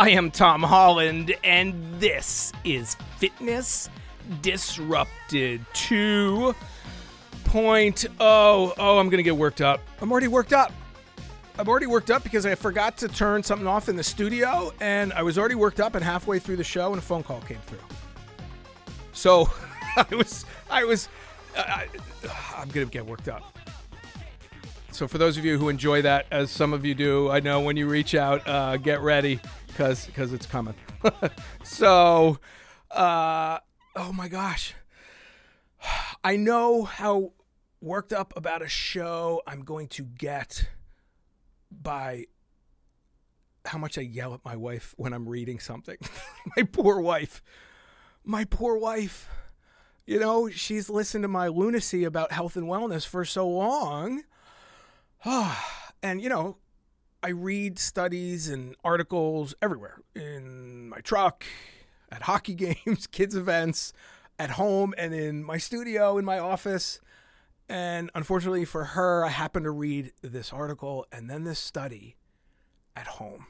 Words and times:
I 0.00 0.10
am 0.10 0.30
Tom 0.30 0.62
Holland, 0.62 1.34
and 1.42 1.74
this 1.98 2.52
is 2.62 2.94
Fitness 3.16 3.90
Disrupted 4.42 5.66
2.0. 5.72 6.54
Oh, 8.20 8.72
I'm 8.78 9.08
going 9.08 9.16
to 9.16 9.24
get 9.24 9.36
worked 9.36 9.60
up. 9.60 9.80
I'm 10.00 10.12
already 10.12 10.28
worked 10.28 10.52
up. 10.52 10.72
I'm 11.58 11.66
already 11.66 11.86
worked 11.86 12.12
up 12.12 12.22
because 12.22 12.46
I 12.46 12.54
forgot 12.54 12.96
to 12.98 13.08
turn 13.08 13.42
something 13.42 13.66
off 13.66 13.88
in 13.88 13.96
the 13.96 14.04
studio, 14.04 14.72
and 14.78 15.12
I 15.14 15.24
was 15.24 15.36
already 15.36 15.56
worked 15.56 15.80
up, 15.80 15.96
and 15.96 16.04
halfway 16.04 16.38
through 16.38 16.58
the 16.58 16.64
show, 16.64 16.90
and 16.90 16.98
a 16.98 17.04
phone 17.04 17.24
call 17.24 17.40
came 17.40 17.58
through. 17.66 17.80
So 19.12 19.50
I 19.96 20.06
was, 20.14 20.44
I 20.70 20.84
was, 20.84 21.08
uh, 21.56 21.62
I, 21.66 21.88
I'm 22.56 22.68
going 22.68 22.86
to 22.86 22.92
get 22.92 23.04
worked 23.04 23.28
up. 23.28 23.57
So 24.98 25.06
for 25.06 25.16
those 25.16 25.38
of 25.38 25.44
you 25.44 25.58
who 25.58 25.68
enjoy 25.68 26.02
that, 26.02 26.26
as 26.32 26.50
some 26.50 26.72
of 26.72 26.84
you 26.84 26.92
do, 26.92 27.30
I 27.30 27.38
know 27.38 27.60
when 27.60 27.76
you 27.76 27.86
reach 27.86 28.16
out, 28.16 28.42
uh, 28.48 28.78
get 28.78 29.00
ready 29.00 29.38
because 29.68 30.06
because 30.06 30.32
it's 30.32 30.44
coming. 30.44 30.74
so, 31.62 32.40
uh, 32.90 33.58
oh 33.94 34.12
my 34.12 34.26
gosh, 34.26 34.74
I 36.24 36.34
know 36.34 36.82
how 36.82 37.30
worked 37.80 38.12
up 38.12 38.36
about 38.36 38.60
a 38.60 38.68
show 38.68 39.40
I'm 39.46 39.60
going 39.62 39.86
to 39.86 40.02
get 40.02 40.68
by 41.70 42.24
how 43.66 43.78
much 43.78 43.98
I 43.98 44.00
yell 44.00 44.34
at 44.34 44.44
my 44.44 44.56
wife 44.56 44.96
when 44.96 45.12
I'm 45.12 45.28
reading 45.28 45.60
something. 45.60 45.98
my 46.56 46.64
poor 46.64 47.00
wife, 47.00 47.40
my 48.24 48.44
poor 48.44 48.76
wife. 48.76 49.28
You 50.06 50.18
know, 50.18 50.50
she's 50.50 50.90
listened 50.90 51.22
to 51.22 51.28
my 51.28 51.46
lunacy 51.46 52.02
about 52.02 52.32
health 52.32 52.56
and 52.56 52.66
wellness 52.66 53.06
for 53.06 53.24
so 53.24 53.48
long. 53.48 54.24
and 56.02 56.20
you 56.20 56.28
know, 56.28 56.56
I 57.22 57.30
read 57.30 57.78
studies 57.78 58.48
and 58.48 58.76
articles 58.84 59.54
everywhere 59.60 60.00
in 60.14 60.88
my 60.88 61.00
truck, 61.00 61.44
at 62.10 62.22
hockey 62.22 62.54
games, 62.84 63.06
kids' 63.06 63.34
events, 63.34 63.92
at 64.38 64.50
home, 64.50 64.94
and 64.96 65.12
in 65.14 65.42
my 65.42 65.58
studio, 65.58 66.18
in 66.18 66.24
my 66.24 66.38
office. 66.38 67.00
And 67.68 68.10
unfortunately 68.14 68.64
for 68.64 68.84
her, 68.84 69.24
I 69.24 69.28
happened 69.28 69.64
to 69.64 69.70
read 69.70 70.12
this 70.22 70.52
article 70.52 71.06
and 71.12 71.28
then 71.28 71.44
this 71.44 71.58
study 71.58 72.16
at 72.96 73.06
home. 73.06 73.46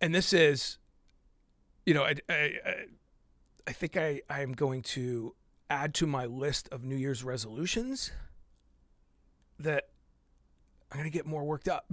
And 0.00 0.14
this 0.14 0.32
is, 0.32 0.78
you 1.86 1.94
know, 1.94 2.04
I, 2.04 2.14
I, 2.28 2.52
I 3.66 3.72
think 3.72 3.96
I, 3.96 4.20
I 4.28 4.42
am 4.42 4.52
going 4.52 4.82
to 4.82 5.34
add 5.68 5.94
to 5.94 6.06
my 6.06 6.26
list 6.26 6.68
of 6.70 6.84
New 6.84 6.94
Year's 6.94 7.24
resolutions 7.24 8.12
that 9.58 9.88
I'm 10.90 10.98
going 10.98 11.10
to 11.10 11.16
get 11.16 11.26
more 11.26 11.44
worked 11.44 11.68
up 11.68 11.86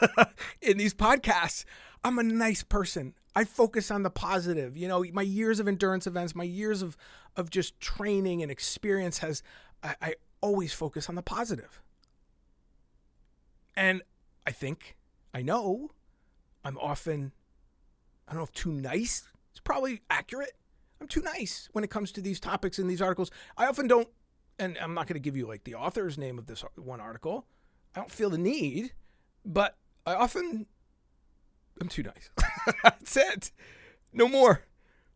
in 0.60 0.76
these 0.76 0.94
podcasts. 0.94 1.64
I'm 2.04 2.18
a 2.18 2.22
nice 2.22 2.62
person. 2.62 3.14
I 3.34 3.44
focus 3.44 3.90
on 3.90 4.02
the 4.02 4.10
positive. 4.10 4.76
You 4.76 4.88
know, 4.88 5.04
my 5.12 5.22
years 5.22 5.60
of 5.60 5.68
endurance 5.68 6.06
events, 6.06 6.34
my 6.34 6.44
years 6.44 6.82
of 6.82 6.96
of 7.36 7.50
just 7.50 7.78
training 7.80 8.42
and 8.42 8.50
experience 8.50 9.18
has 9.18 9.42
I, 9.82 9.94
I 10.00 10.14
always 10.40 10.72
focus 10.72 11.08
on 11.08 11.14
the 11.14 11.22
positive. 11.22 11.82
And 13.76 14.02
I 14.46 14.52
think 14.52 14.96
I 15.34 15.42
know 15.42 15.90
I'm 16.64 16.78
often 16.78 17.32
I 18.26 18.32
don't 18.32 18.40
know 18.40 18.44
if 18.44 18.52
too 18.52 18.72
nice. 18.72 19.28
It's 19.50 19.60
probably 19.60 20.02
accurate. 20.10 20.52
I'm 21.00 21.08
too 21.08 21.22
nice 21.22 21.68
when 21.72 21.84
it 21.84 21.90
comes 21.90 22.12
to 22.12 22.20
these 22.20 22.40
topics 22.40 22.78
in 22.78 22.86
these 22.86 23.02
articles. 23.02 23.30
I 23.56 23.66
often 23.66 23.86
don't 23.86 24.08
and 24.58 24.78
I'm 24.78 24.94
not 24.94 25.06
going 25.06 25.14
to 25.14 25.20
give 25.20 25.36
you 25.36 25.46
like 25.46 25.64
the 25.64 25.74
author's 25.74 26.18
name 26.18 26.38
of 26.38 26.46
this 26.46 26.64
one 26.76 27.00
article. 27.00 27.46
I 27.94 28.00
don't 28.00 28.10
feel 28.10 28.30
the 28.30 28.38
need, 28.38 28.92
but 29.44 29.76
I 30.04 30.14
often 30.14 30.66
I'm 31.80 31.88
too 31.88 32.02
nice. 32.02 32.30
That's 32.82 33.16
it. 33.16 33.52
No 34.12 34.28
more. 34.28 34.62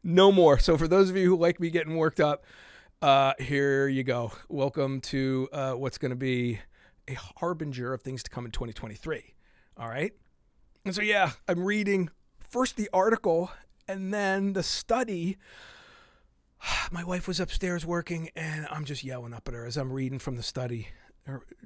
No 0.02 0.30
more. 0.30 0.58
So 0.58 0.76
for 0.76 0.88
those 0.88 1.10
of 1.10 1.16
you 1.16 1.28
who 1.28 1.36
like 1.36 1.60
me 1.60 1.70
getting 1.70 1.96
worked 1.96 2.20
up, 2.20 2.44
uh, 3.00 3.32
here 3.38 3.88
you 3.88 4.02
go. 4.02 4.32
Welcome 4.48 5.00
to 5.02 5.48
uh, 5.52 5.72
what's 5.72 5.96
going 5.96 6.10
to 6.10 6.16
be 6.16 6.60
a 7.08 7.14
harbinger 7.38 7.94
of 7.94 8.02
things 8.02 8.22
to 8.24 8.30
come 8.30 8.44
in 8.44 8.50
2023. 8.50 9.34
All 9.78 9.88
right. 9.88 10.12
And 10.84 10.94
so 10.94 11.02
yeah, 11.02 11.32
I'm 11.48 11.64
reading 11.64 12.10
first 12.40 12.76
the 12.76 12.90
article 12.92 13.50
and 13.88 14.12
then 14.12 14.52
the 14.52 14.62
study. 14.62 15.38
My 16.90 17.04
wife 17.04 17.28
was 17.28 17.40
upstairs 17.40 17.86
working, 17.86 18.30
and 18.36 18.66
I'm 18.70 18.84
just 18.84 19.04
yelling 19.04 19.34
up 19.34 19.48
at 19.48 19.54
her 19.54 19.66
as 19.66 19.76
I'm 19.76 19.92
reading 19.92 20.18
from 20.18 20.36
the 20.36 20.42
study. 20.42 20.88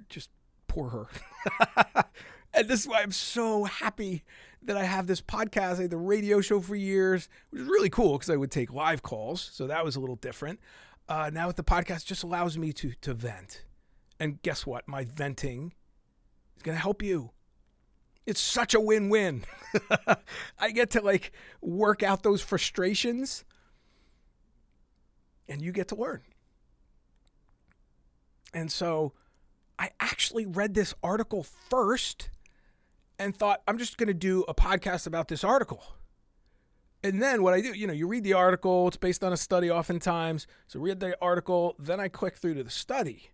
Just 0.09 0.31
poor 0.67 0.91
her. 0.91 2.05
and 2.55 2.69
this 2.69 2.81
is 2.81 2.89
why 2.89 3.03
I'm 3.03 3.13
so 3.13 3.65
happy 3.65 4.25
that 4.63 4.77
I 4.77 4.85
have 4.85 5.07
this 5.07 5.21
podcast. 5.21 5.79
I 5.79 5.83
had 5.83 5.91
the 5.91 5.97
radio 5.97 6.41
show 6.41 6.61
for 6.61 6.75
years, 6.75 7.29
which 7.51 7.63
is 7.63 7.69
really 7.69 7.91
cool 7.91 8.19
because 8.19 8.31
I 8.31 8.37
would 8.37 8.51
take 8.51 8.73
live 8.73 9.03
calls. 9.03 9.51
So 9.53 9.67
that 9.67 9.85
was 9.85 9.97
a 9.97 10.01
little 10.01 10.17
different. 10.17 10.61
Uh, 11.09 11.31
now 11.33 11.47
with 11.47 11.57
the 11.57 11.65
podcast, 11.65 12.07
just 12.07 12.23
allows 12.23 12.57
me 12.57 12.73
to 12.75 12.93
to 13.03 13.15
vent. 13.15 13.65
And 14.19 14.41
guess 14.43 14.67
what? 14.67 14.89
My 14.89 15.05
venting 15.05 15.75
is 16.57 16.63
going 16.63 16.77
to 16.77 16.81
help 16.83 17.03
you. 17.03 17.31
It's 18.27 18.41
such 18.41 18.73
a 18.73 18.81
win-win. 18.81 19.45
I 20.59 20.71
get 20.71 20.91
to 20.91 21.03
like 21.03 21.33
work 21.61 22.03
out 22.03 22.23
those 22.23 22.41
frustrations 22.41 23.45
and 25.49 25.63
you 25.63 25.73
get 25.73 25.89
to 25.89 25.97
learn. 25.97 26.23
And 28.53 28.71
so 28.71 29.13
I 29.79 29.91
actually 30.01 30.47
read 30.47 30.75
this 30.75 30.95
article 31.03 31.43
first 31.43 32.31
and 33.19 33.37
thought, 33.37 33.63
I'm 33.67 33.79
just 33.79 33.97
going 33.97 34.09
to 34.09 34.15
do 34.15 34.45
a 34.49 34.55
podcast 34.55 35.07
about 35.07 35.29
this 35.29 35.45
article. 35.45 35.83
And 37.03 37.21
then 37.21 37.43
what 37.43 37.53
I 37.53 37.61
do, 37.61 37.69
you 37.69 37.87
know, 37.87 37.93
you 37.93 38.07
read 38.07 38.25
the 38.25 38.33
article, 38.33 38.89
it's 38.89 38.97
based 38.97 39.23
on 39.23 39.33
a 39.33 39.37
study 39.37 39.71
oftentimes. 39.71 40.47
So 40.67 40.81
read 40.81 41.01
the 41.01 41.17
article, 41.21 41.75
then 41.79 42.01
I 42.01 42.09
click 42.09 42.37
through 42.37 42.55
to 42.55 42.65
the 42.65 42.71
study. 42.71 43.31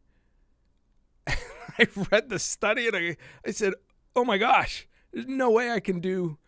I 1.26 1.86
read 2.10 2.28
the 2.28 2.38
study 2.38 2.88
and 2.88 2.96
I, 2.96 3.16
I 3.46 3.52
said, 3.52 3.74
oh 4.16 4.24
my 4.24 4.38
gosh, 4.38 4.88
there's 5.12 5.26
no 5.26 5.50
way 5.50 5.70
I 5.70 5.80
can 5.80 6.00
do, 6.00 6.38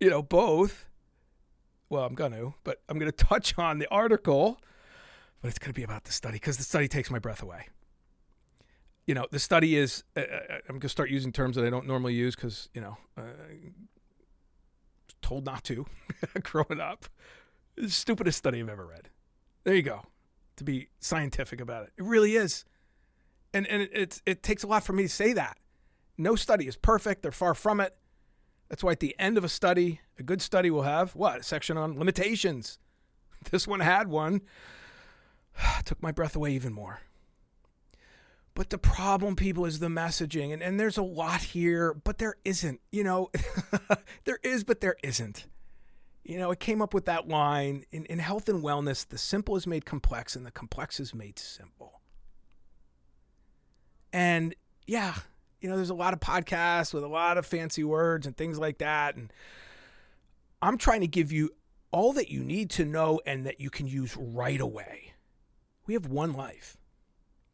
you 0.00 0.10
know, 0.10 0.22
both. 0.22 0.87
Well, 1.90 2.04
I'm 2.04 2.14
going 2.14 2.32
to, 2.32 2.54
but 2.64 2.82
I'm 2.88 2.98
going 2.98 3.10
to 3.12 3.24
touch 3.24 3.58
on 3.58 3.78
the 3.78 3.88
article, 3.90 4.60
but 5.40 5.48
it's 5.48 5.58
going 5.58 5.70
to 5.70 5.78
be 5.78 5.84
about 5.84 6.04
the 6.04 6.12
study 6.12 6.34
because 6.34 6.56
the 6.56 6.64
study 6.64 6.88
takes 6.88 7.10
my 7.10 7.18
breath 7.18 7.42
away 7.42 7.66
you 9.08 9.14
know, 9.14 9.26
the 9.30 9.38
study 9.38 9.74
is, 9.74 10.04
uh, 10.16 10.20
uh 10.20 10.24
I'm 10.68 10.74
going 10.74 10.80
to 10.82 10.88
start 10.90 11.08
using 11.10 11.32
terms 11.32 11.56
that 11.56 11.64
I 11.64 11.70
don't 11.70 11.86
normally 11.86 12.12
use 12.12 12.36
because, 12.36 12.68
you 12.74 12.82
know, 12.82 12.98
uh, 13.16 13.22
told 15.22 15.46
not 15.46 15.64
to 15.64 15.86
growing 16.42 16.78
up. 16.78 17.06
the 17.74 17.88
stupidest 17.88 18.36
study 18.36 18.60
I've 18.60 18.68
ever 18.68 18.86
read. 18.86 19.08
There 19.64 19.74
you 19.74 19.82
go. 19.82 20.02
To 20.56 20.64
be 20.64 20.88
scientific 21.00 21.58
about 21.58 21.84
it. 21.84 21.92
It 21.96 22.04
really 22.04 22.36
is. 22.36 22.66
And, 23.54 23.66
and 23.66 23.80
it, 23.80 23.90
it's, 23.94 24.22
it 24.26 24.42
takes 24.42 24.62
a 24.62 24.66
lot 24.66 24.84
for 24.84 24.92
me 24.92 25.04
to 25.04 25.08
say 25.08 25.32
that. 25.32 25.56
No 26.18 26.36
study 26.36 26.68
is 26.68 26.76
perfect. 26.76 27.22
They're 27.22 27.32
far 27.32 27.54
from 27.54 27.80
it. 27.80 27.96
That's 28.68 28.84
why 28.84 28.92
at 28.92 29.00
the 29.00 29.16
end 29.18 29.38
of 29.38 29.44
a 29.44 29.48
study, 29.48 30.00
a 30.18 30.22
good 30.22 30.42
study 30.42 30.70
will 30.70 30.82
have 30.82 31.14
what? 31.14 31.40
A 31.40 31.42
section 31.42 31.76
on 31.76 31.98
limitations. 31.98 32.78
This 33.52 33.68
one 33.68 33.78
had 33.78 34.08
one. 34.08 34.40
Took 35.84 36.02
my 36.02 36.10
breath 36.10 36.34
away 36.34 36.50
even 36.52 36.72
more. 36.72 37.00
But 38.54 38.70
the 38.70 38.78
problem, 38.78 39.36
people, 39.36 39.64
is 39.64 39.78
the 39.78 39.86
messaging. 39.86 40.52
And, 40.52 40.60
and 40.60 40.80
there's 40.80 40.98
a 40.98 41.02
lot 41.02 41.40
here, 41.40 41.94
but 41.94 42.18
there 42.18 42.34
isn't. 42.44 42.80
You 42.90 43.04
know, 43.04 43.30
there 44.24 44.40
is, 44.42 44.64
but 44.64 44.80
there 44.80 44.96
isn't. 45.04 45.46
You 46.24 46.38
know, 46.38 46.50
it 46.50 46.58
came 46.58 46.82
up 46.82 46.92
with 46.92 47.04
that 47.04 47.28
line 47.28 47.84
in, 47.92 48.04
in 48.06 48.18
health 48.18 48.48
and 48.48 48.62
wellness 48.62 49.06
the 49.06 49.16
simple 49.16 49.54
is 49.54 49.66
made 49.66 49.86
complex 49.86 50.34
and 50.34 50.44
the 50.44 50.50
complex 50.50 50.98
is 50.98 51.14
made 51.14 51.38
simple. 51.38 52.00
And 54.12 54.54
yeah, 54.86 55.14
you 55.60 55.68
know, 55.68 55.76
there's 55.76 55.90
a 55.90 55.94
lot 55.94 56.14
of 56.14 56.20
podcasts 56.20 56.94
with 56.94 57.02
a 57.02 57.08
lot 57.08 57.38
of 57.38 57.46
fancy 57.46 57.84
words 57.84 58.26
and 58.26 58.36
things 58.36 58.58
like 58.58 58.78
that. 58.78 59.16
And 59.16 59.32
I'm 60.62 60.78
trying 60.78 61.00
to 61.00 61.06
give 61.06 61.32
you 61.32 61.50
all 61.90 62.12
that 62.12 62.30
you 62.30 62.44
need 62.44 62.70
to 62.70 62.84
know 62.84 63.20
and 63.26 63.46
that 63.46 63.60
you 63.60 63.70
can 63.70 63.86
use 63.86 64.16
right 64.16 64.60
away. 64.60 65.14
We 65.86 65.94
have 65.94 66.06
one 66.06 66.32
life. 66.32 66.76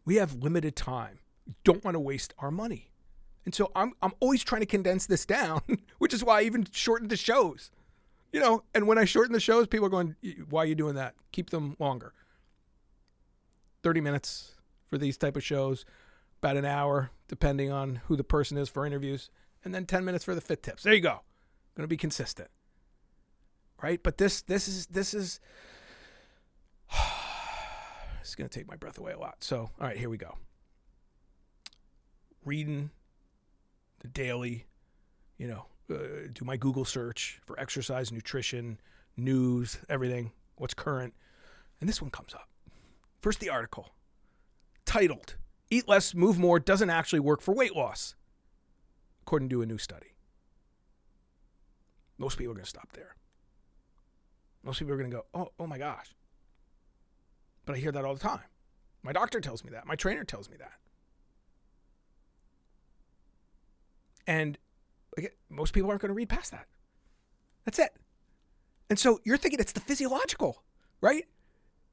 We 0.05 0.17
have 0.17 0.35
limited 0.35 0.77
time. 0.77 1.21
don't 1.62 1.85
want 1.85 1.95
to 1.95 2.01
waste 2.01 2.35
our 2.39 2.51
money. 2.51 2.91
And 3.45 3.55
so 3.55 3.71
I'm 3.77 3.93
I'm 4.03 4.12
always 4.21 4.43
trying 4.43 4.62
to 4.62 4.67
condense 4.67 5.06
this 5.06 5.27
down, 5.27 5.61
which 5.99 6.15
is 6.15 6.25
why 6.25 6.41
I 6.41 6.43
even 6.45 6.67
shortened 6.73 7.11
the 7.11 7.17
shows. 7.17 7.71
You 8.33 8.41
know, 8.41 8.65
and 8.75 8.89
when 8.89 8.99
I 8.99 9.05
shorten 9.05 9.33
the 9.33 9.41
shows, 9.41 9.67
people 9.67 9.87
are 9.87 9.91
going, 9.91 10.17
"Why 10.49 10.62
are 10.62 10.67
you 10.67 10.75
doing 10.75 10.95
that? 10.95 11.15
Keep 11.31 11.51
them 11.51 11.77
longer." 11.79 12.12
30 13.83 14.01
minutes 14.01 14.53
for 14.89 14.97
these 14.97 15.19
type 15.19 15.37
of 15.37 15.45
shows, 15.45 15.85
about 16.44 16.58
an 16.58 16.67
hour 16.67 17.11
depending 17.26 17.73
on 17.73 18.02
who 18.06 18.17
the 18.17 18.25
person 18.25 18.58
is 18.58 18.69
for 18.69 18.85
interviews, 18.85 19.31
and 19.64 19.75
then 19.75 19.87
10 19.87 20.05
minutes 20.05 20.25
for 20.25 20.35
the 20.35 20.43
fit 20.43 20.62
tips. 20.62 20.82
There 20.82 20.93
you 20.93 21.00
go. 21.00 21.20
Going 21.75 21.85
to 21.85 21.88
be 21.88 21.96
consistent. 21.96 22.50
Right? 23.82 24.02
But 24.02 24.19
this 24.19 24.43
this 24.43 24.69
is 24.69 24.87
this 24.87 25.14
is 25.14 25.41
it's 28.20 28.35
going 28.35 28.49
to 28.49 28.58
take 28.58 28.69
my 28.69 28.76
breath 28.76 28.99
away 28.99 29.12
a 29.12 29.19
lot. 29.19 29.37
So, 29.41 29.70
all 29.81 29.87
right, 29.87 29.96
here 29.96 30.11
we 30.11 30.19
go. 30.19 30.37
Reading 32.44 32.91
the 34.00 34.08
daily, 34.08 34.67
you 35.38 35.49
know, 35.49 35.64
uh, 35.91 36.29
do 36.31 36.44
my 36.44 36.58
Google 36.58 36.85
search 36.85 37.41
for 37.46 37.58
exercise, 37.58 38.12
nutrition, 38.12 38.79
news, 39.17 39.79
everything, 39.88 40.31
what's 40.56 40.75
current. 40.75 41.14
And 41.81 41.88
this 41.88 42.02
one 42.02 42.11
comes 42.11 42.35
up. 42.35 42.49
First, 43.23 43.41
the 43.41 43.49
article 43.49 43.88
titled 44.85 45.37
Eat 45.70 45.88
Less, 45.88 46.14
Move 46.14 46.38
More 46.38 46.61
Doesn't 46.61 46.90
Actually 46.90 47.20
Work 47.20 47.40
for 47.40 47.55
Weight 47.55 47.75
Loss, 47.75 48.14
according 49.22 49.49
to 49.50 49.62
a 49.62 49.66
new 49.66 49.78
study. 49.78 50.14
Most 52.19 52.38
people 52.38 52.52
are 52.52 52.55
going 52.55 52.64
to 52.64 52.70
stop 52.70 52.93
there. 52.93 53.16
Most 54.62 54.78
people 54.78 54.94
are 54.94 54.96
going 54.96 55.11
to 55.11 55.16
go, 55.16 55.25
oh, 55.34 55.50
oh 55.58 55.66
my 55.66 55.78
gosh. 55.78 56.14
But 57.66 57.76
I 57.76 57.78
hear 57.78 57.93
that 57.93 58.05
all 58.05 58.14
the 58.14 58.20
time. 58.20 58.44
My 59.02 59.12
doctor 59.12 59.40
tells 59.40 59.64
me 59.64 59.70
that. 59.70 59.87
My 59.87 59.96
trainer 59.96 60.25
tells 60.25 60.49
me 60.49 60.56
that. 60.58 60.72
And 64.26 64.58
most 65.50 65.75
people 65.75 65.90
aren't 65.90 66.00
going 66.00 66.10
to 66.10 66.14
read 66.14 66.28
past 66.28 66.50
that. 66.52 66.67
That's 67.64 67.78
it. 67.78 67.90
And 68.88 68.99
so 68.99 69.20
you're 69.25 69.37
thinking 69.37 69.60
it's 69.60 69.72
the 69.72 69.81
physiological, 69.81 70.62
right? 71.00 71.25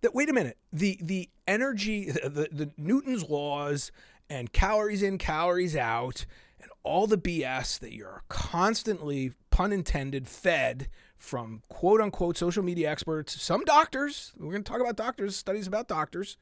That 0.01 0.15
wait 0.15 0.30
a 0.30 0.33
minute, 0.33 0.57
the 0.71 1.00
the 1.01 1.30
energy, 1.48 2.12
the, 2.12 2.50
the 2.51 2.71
Newton's 2.77 3.30
laws 3.30 3.92
and 4.30 4.51
calories 4.51 5.03
in, 5.03 5.18
calories 5.18 5.75
out, 5.75 6.25
and 6.62 6.71
all 6.83 7.07
the 7.07 7.18
BS 7.18 7.80
that 7.80 7.94
you're 7.94 8.24
constantly, 8.30 9.33
pun 9.50 9.71
intended, 9.71 10.27
fed 10.27 10.88
from 11.18 11.62
quote 11.69 12.01
unquote 12.01 12.38
social 12.38 12.63
media 12.63 12.89
experts, 12.89 13.39
some 13.42 13.63
doctors. 13.63 14.33
We're 14.38 14.51
going 14.51 14.63
to 14.63 14.71
talk 14.71 14.81
about 14.81 14.95
doctors, 14.95 15.36
studies 15.36 15.68
about 15.68 15.88
doctors 15.88 16.38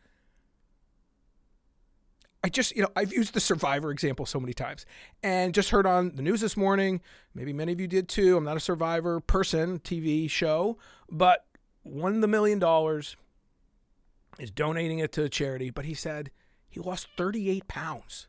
I 2.44 2.50
just, 2.50 2.76
you 2.76 2.82
know, 2.82 2.90
I've 2.96 3.12
used 3.12 3.34
the 3.34 3.40
survivor 3.40 3.92
example 3.92 4.26
so 4.26 4.40
many 4.40 4.54
times 4.54 4.86
and 5.22 5.54
just 5.54 5.72
heard 5.72 5.86
on 5.86 6.16
the 6.16 6.22
news 6.22 6.40
this 6.40 6.56
morning. 6.56 7.02
Maybe 7.34 7.52
many 7.52 7.74
of 7.74 7.82
you 7.82 7.88
did 7.88 8.08
too. 8.08 8.38
I'm 8.38 8.46
not 8.46 8.56
a 8.56 8.62
survivor 8.62 9.20
person, 9.20 9.80
TV 9.80 10.30
show, 10.30 10.78
but 11.10 11.46
won 11.84 12.22
the 12.22 12.28
million 12.28 12.58
dollars, 12.58 13.18
is 14.40 14.52
donating 14.52 15.00
it 15.00 15.12
to 15.14 15.24
a 15.24 15.30
charity. 15.30 15.70
But 15.70 15.86
he 15.86 15.94
said 15.94 16.32
he 16.70 16.80
lost 16.80 17.08
38 17.18 17.68
pounds 17.68 18.28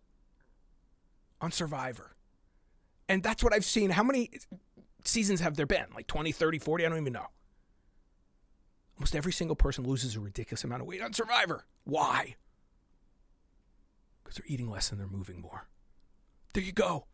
on 1.40 1.52
Survivor. 1.52 2.16
And 3.08 3.22
that's 3.22 3.42
what 3.42 3.52
I've 3.52 3.64
seen. 3.64 3.90
How 3.90 4.02
many 4.02 4.30
seasons 5.04 5.40
have 5.40 5.56
there 5.56 5.66
been? 5.66 5.86
Like 5.94 6.06
20, 6.06 6.32
30, 6.32 6.58
40? 6.58 6.86
I 6.86 6.88
don't 6.88 6.98
even 6.98 7.12
know. 7.12 7.26
Almost 8.96 9.16
every 9.16 9.32
single 9.32 9.56
person 9.56 9.84
loses 9.84 10.14
a 10.14 10.20
ridiculous 10.20 10.62
amount 10.62 10.82
of 10.82 10.88
weight 10.88 11.02
on 11.02 11.12
Survivor. 11.12 11.64
Why? 11.84 12.36
because 14.30 14.44
they're 14.44 14.54
eating 14.54 14.70
less 14.70 14.92
and 14.92 15.00
they're 15.00 15.08
moving 15.08 15.40
more. 15.40 15.66
There 16.54 16.62
you 16.62 16.70
go. 16.70 17.06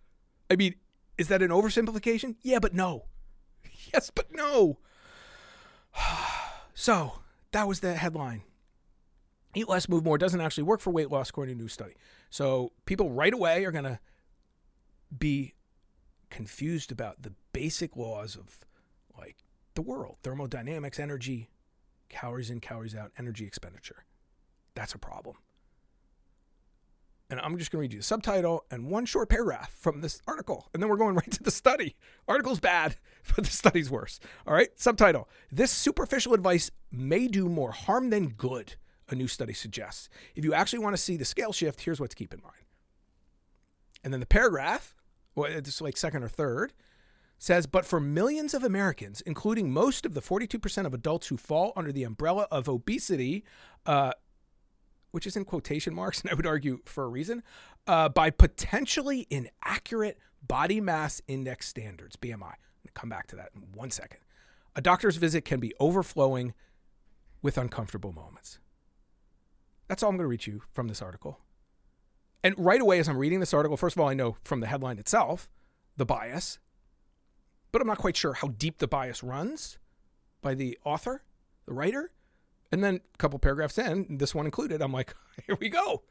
I 0.51 0.57
mean, 0.57 0.75
is 1.17 1.29
that 1.29 1.41
an 1.41 1.49
oversimplification? 1.49 2.37
Yeah, 2.43 2.59
but 2.59 2.75
no. 2.75 3.07
Yes, 3.95 4.11
but 4.11 4.35
no. 4.35 4.79
so 6.75 7.21
that 7.53 7.69
was 7.69 7.81
the 7.81 7.95
headline. 7.95 8.43
Eat 9.57 9.69
less, 9.69 9.89
move 9.89 10.05
more 10.05 10.19
doesn't 10.19 10.41
actually 10.41 10.65
work 10.65 10.81
for 10.81 10.91
weight 10.91 11.11
loss, 11.11 11.31
according 11.31 11.57
to 11.57 11.61
a 11.61 11.63
new 11.63 11.69
study. 11.69 11.95
So 12.31 12.73
people 12.85 13.11
right 13.11 13.33
away 13.33 13.65
are 13.65 13.73
going 13.73 13.85
to 13.85 13.99
be 15.17 15.55
confused 16.31 16.93
about 16.93 17.23
the 17.23 17.33
basic 17.53 17.97
laws 17.97 18.37
of 18.37 18.65
like 19.19 19.37
the 19.75 19.83
world 19.83 20.17
thermodynamics, 20.23 20.99
energy, 20.99 21.51
calories 22.09 22.51
in, 22.51 22.61
calories 22.61 22.95
out, 22.95 23.13
energy 23.19 23.47
expenditure. 23.47 24.05
That's 24.75 24.95
a 24.95 24.99
problem 24.99 25.37
and 27.29 27.41
I'm 27.41 27.59
just 27.59 27.71
going 27.71 27.81
to 27.81 27.83
read 27.83 27.93
you 27.93 27.99
the 28.01 28.05
subtitle 28.05 28.65
and 28.71 28.87
one 28.87 29.05
short 29.05 29.29
paragraph 29.29 29.73
from 29.73 30.01
this 30.01 30.21
article. 30.27 30.69
And 30.73 30.83
then 30.83 30.89
we're 30.89 30.97
going 30.97 31.15
right 31.17 31.31
to 31.33 31.43
the 31.43 31.51
study. 31.51 31.97
Article's 32.29 32.61
bad, 32.61 32.97
but 33.35 33.45
the 33.45 33.51
study's 33.51 33.91
worse. 33.91 34.21
All 34.47 34.55
right, 34.55 34.69
subtitle 34.77 35.29
This 35.51 35.71
superficial 35.71 36.35
advice 36.35 36.71
may 36.91 37.27
do 37.27 37.49
more 37.49 37.73
harm 37.73 38.11
than 38.11 38.29
good, 38.29 38.77
a 39.09 39.15
new 39.15 39.29
study 39.29 39.53
suggests. 39.53 40.09
If 40.35 40.45
you 40.45 40.55
actually 40.55 40.81
want 40.81 40.95
to 40.95 41.03
see 41.03 41.17
the 41.17 41.25
scale 41.25 41.53
shift, 41.53 41.83
here's 41.83 42.01
what 42.01 42.11
to 42.11 42.17
keep 42.17 42.35
in 42.35 42.41
mind. 42.43 42.65
And 44.03 44.13
then 44.13 44.21
the 44.21 44.27
paragraph, 44.27 44.95
well, 45.35 45.51
it's 45.51 45.81
like 45.81 45.97
second 45.97 46.23
or 46.23 46.29
third, 46.29 46.73
says, 47.39 47.67
but 47.67 47.85
for 47.85 48.01
millions 48.01 48.55
of 48.55 48.65
Americans, 48.65 49.21
including 49.23 49.71
most 49.71 50.07
of 50.07 50.15
the 50.15 50.23
42% 50.23 50.87
of 50.87 50.95
adults 50.95 51.29
who 51.29 51.37
fall 51.37 51.73
under 51.77 51.93
the 51.93 52.05
umbrella 52.05 52.47
of 52.51 52.69
obesity, 52.69 53.45
uh, 53.85 54.13
which 55.11 55.27
is 55.27 55.37
in 55.37 55.45
quotation 55.45 55.95
marks, 55.95 56.21
and 56.23 56.31
I 56.31 56.35
would 56.35 56.47
argue 56.47 56.81
for 56.85 57.05
a 57.05 57.09
reason, 57.09 57.43
uh, 57.87 58.09
by 58.09 58.31
potentially 58.31 59.27
inaccurate 59.31 60.19
body 60.47 60.81
mass 60.81 61.21
index 61.29 61.69
standards, 61.69 62.17
BMI. 62.17 62.33
I'm 62.33 62.39
going 62.39 62.59
to 62.87 62.93
come 62.95 63.09
back 63.09 63.27
to 63.29 63.37
that 63.37 63.51
in 63.55 63.63
one 63.75 63.91
second. 63.91 64.21
A 64.75 64.81
doctor's 64.81 65.17
visit 65.17 65.45
can 65.45 65.59
be 65.59 65.73
overflowing 65.81 66.55
with 67.43 67.59
uncomfortable 67.59 68.13
moments. 68.13 68.59
That's 69.89 70.03
all 70.03 70.11
I'm 70.11 70.17
going 70.17 70.25
to 70.25 70.29
read 70.29 70.47
you 70.47 70.63
from 70.73 70.89
this 70.89 71.03
article. 71.03 71.41
And 72.43 72.55
right 72.59 72.81
away, 72.81 72.99
as 72.99 73.09
I'm 73.09 73.19
reading 73.19 73.41
this 73.41 73.55
article, 73.55 73.77
first 73.77 73.97
of 73.97 74.01
all, 74.01 74.09
I 74.09 74.15
know 74.15 74.37
from 74.45 74.61
the 74.61 74.67
headline 74.67 74.99
itself 74.99 75.49
the 75.97 76.07
bias, 76.07 76.59
but 77.73 77.81
I'm 77.81 77.89
not 77.89 77.99
quite 77.99 78.17
sure 78.17 78.35
how 78.35 78.49
deep 78.49 78.79
the 78.79 78.89
bias 78.89 79.23
runs 79.23 79.79
by 80.43 80.55
the 80.55 80.79
author, 80.85 81.25
the 81.67 81.75
writer. 81.75 82.13
And 82.71 82.83
then 82.83 83.01
a 83.15 83.17
couple 83.19 83.39
paragraphs 83.39 83.79
in, 83.79 84.19
this 84.19 84.35
one 84.35 84.45
included, 84.45 84.83
I'm 84.83 84.93
like, 84.93 85.15
here 85.47 85.57
we 85.61 85.69
go. 85.69 86.03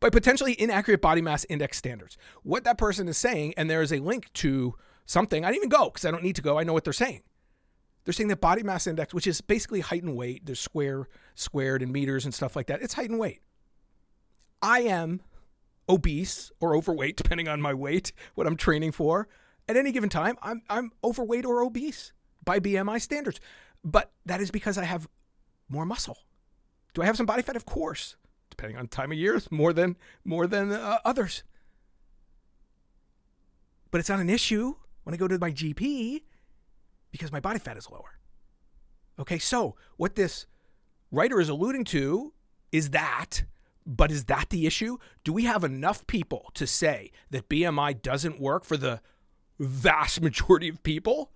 By 0.00 0.10
potentially 0.10 0.60
inaccurate 0.60 1.00
body 1.00 1.20
mass 1.20 1.44
index 1.48 1.78
standards. 1.78 2.16
What 2.42 2.64
that 2.64 2.78
person 2.78 3.08
is 3.08 3.16
saying, 3.16 3.54
and 3.56 3.70
there 3.70 3.82
is 3.82 3.92
a 3.92 3.98
link 3.98 4.32
to 4.34 4.74
something, 5.06 5.44
I 5.44 5.48
didn't 5.48 5.64
even 5.64 5.68
go 5.68 5.90
because 5.90 6.04
I 6.04 6.10
don't 6.10 6.22
need 6.22 6.36
to 6.36 6.42
go. 6.42 6.58
I 6.58 6.64
know 6.64 6.72
what 6.72 6.84
they're 6.84 6.92
saying. 6.92 7.22
They're 8.04 8.12
saying 8.12 8.28
that 8.28 8.40
body 8.40 8.62
mass 8.62 8.86
index, 8.86 9.14
which 9.14 9.26
is 9.26 9.40
basically 9.40 9.80
height 9.80 10.02
and 10.02 10.16
weight, 10.16 10.44
there's 10.44 10.60
square, 10.60 11.08
squared 11.34 11.82
in 11.82 11.90
meters 11.90 12.24
and 12.24 12.34
stuff 12.34 12.54
like 12.54 12.66
that. 12.66 12.82
It's 12.82 12.94
height 12.94 13.10
and 13.10 13.18
weight. 13.18 13.40
I 14.60 14.80
am 14.80 15.22
obese 15.88 16.52
or 16.60 16.76
overweight, 16.76 17.16
depending 17.22 17.48
on 17.48 17.60
my 17.60 17.72
weight, 17.72 18.12
what 18.34 18.46
I'm 18.46 18.56
training 18.56 18.92
for. 18.92 19.28
At 19.68 19.76
any 19.76 19.92
given 19.92 20.10
time, 20.10 20.36
I'm, 20.42 20.62
I'm 20.68 20.92
overweight 21.02 21.46
or 21.46 21.62
obese 21.62 22.12
by 22.44 22.60
BMI 22.60 23.00
standards. 23.00 23.40
But 23.82 24.12
that 24.26 24.40
is 24.40 24.50
because 24.50 24.76
I 24.76 24.84
have 24.84 25.08
more 25.68 25.86
muscle. 25.86 26.18
Do 26.92 27.02
I 27.02 27.06
have 27.06 27.16
some 27.16 27.26
body 27.26 27.42
fat? 27.42 27.56
Of 27.56 27.64
course, 27.64 28.16
depending 28.50 28.78
on 28.78 28.88
time 28.88 29.12
of 29.12 29.18
year, 29.18 29.40
more 29.50 29.72
than 29.72 29.96
more 30.24 30.46
than 30.46 30.72
uh, 30.72 30.98
others. 31.04 31.42
But 33.90 33.98
it's 33.98 34.08
not 34.08 34.20
an 34.20 34.30
issue 34.30 34.74
when 35.02 35.14
I 35.14 35.16
go 35.16 35.28
to 35.28 35.38
my 35.38 35.50
GP 35.50 36.22
because 37.14 37.30
my 37.30 37.38
body 37.38 37.60
fat 37.60 37.76
is 37.76 37.88
lower. 37.88 38.18
Okay, 39.20 39.38
so 39.38 39.76
what 39.98 40.16
this 40.16 40.46
writer 41.12 41.40
is 41.40 41.48
alluding 41.48 41.84
to 41.84 42.32
is 42.72 42.90
that, 42.90 43.44
but 43.86 44.10
is 44.10 44.24
that 44.24 44.50
the 44.50 44.66
issue? 44.66 44.98
Do 45.22 45.32
we 45.32 45.44
have 45.44 45.62
enough 45.62 46.04
people 46.08 46.50
to 46.54 46.66
say 46.66 47.12
that 47.30 47.48
BMI 47.48 48.02
doesn't 48.02 48.40
work 48.40 48.64
for 48.64 48.76
the 48.76 49.00
vast 49.60 50.20
majority 50.22 50.68
of 50.68 50.82
people? 50.82 51.30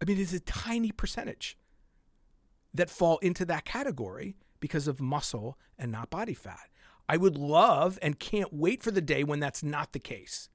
I 0.00 0.04
mean, 0.04 0.18
it's 0.18 0.32
a 0.32 0.40
tiny 0.40 0.90
percentage 0.90 1.56
that 2.74 2.90
fall 2.90 3.18
into 3.18 3.44
that 3.44 3.64
category 3.64 4.34
because 4.58 4.88
of 4.88 5.00
muscle 5.00 5.56
and 5.78 5.92
not 5.92 6.10
body 6.10 6.34
fat. 6.34 6.70
I 7.08 7.18
would 7.18 7.36
love 7.36 8.00
and 8.02 8.18
can't 8.18 8.52
wait 8.52 8.82
for 8.82 8.90
the 8.90 9.00
day 9.00 9.22
when 9.22 9.38
that's 9.38 9.62
not 9.62 9.92
the 9.92 10.00
case. 10.00 10.48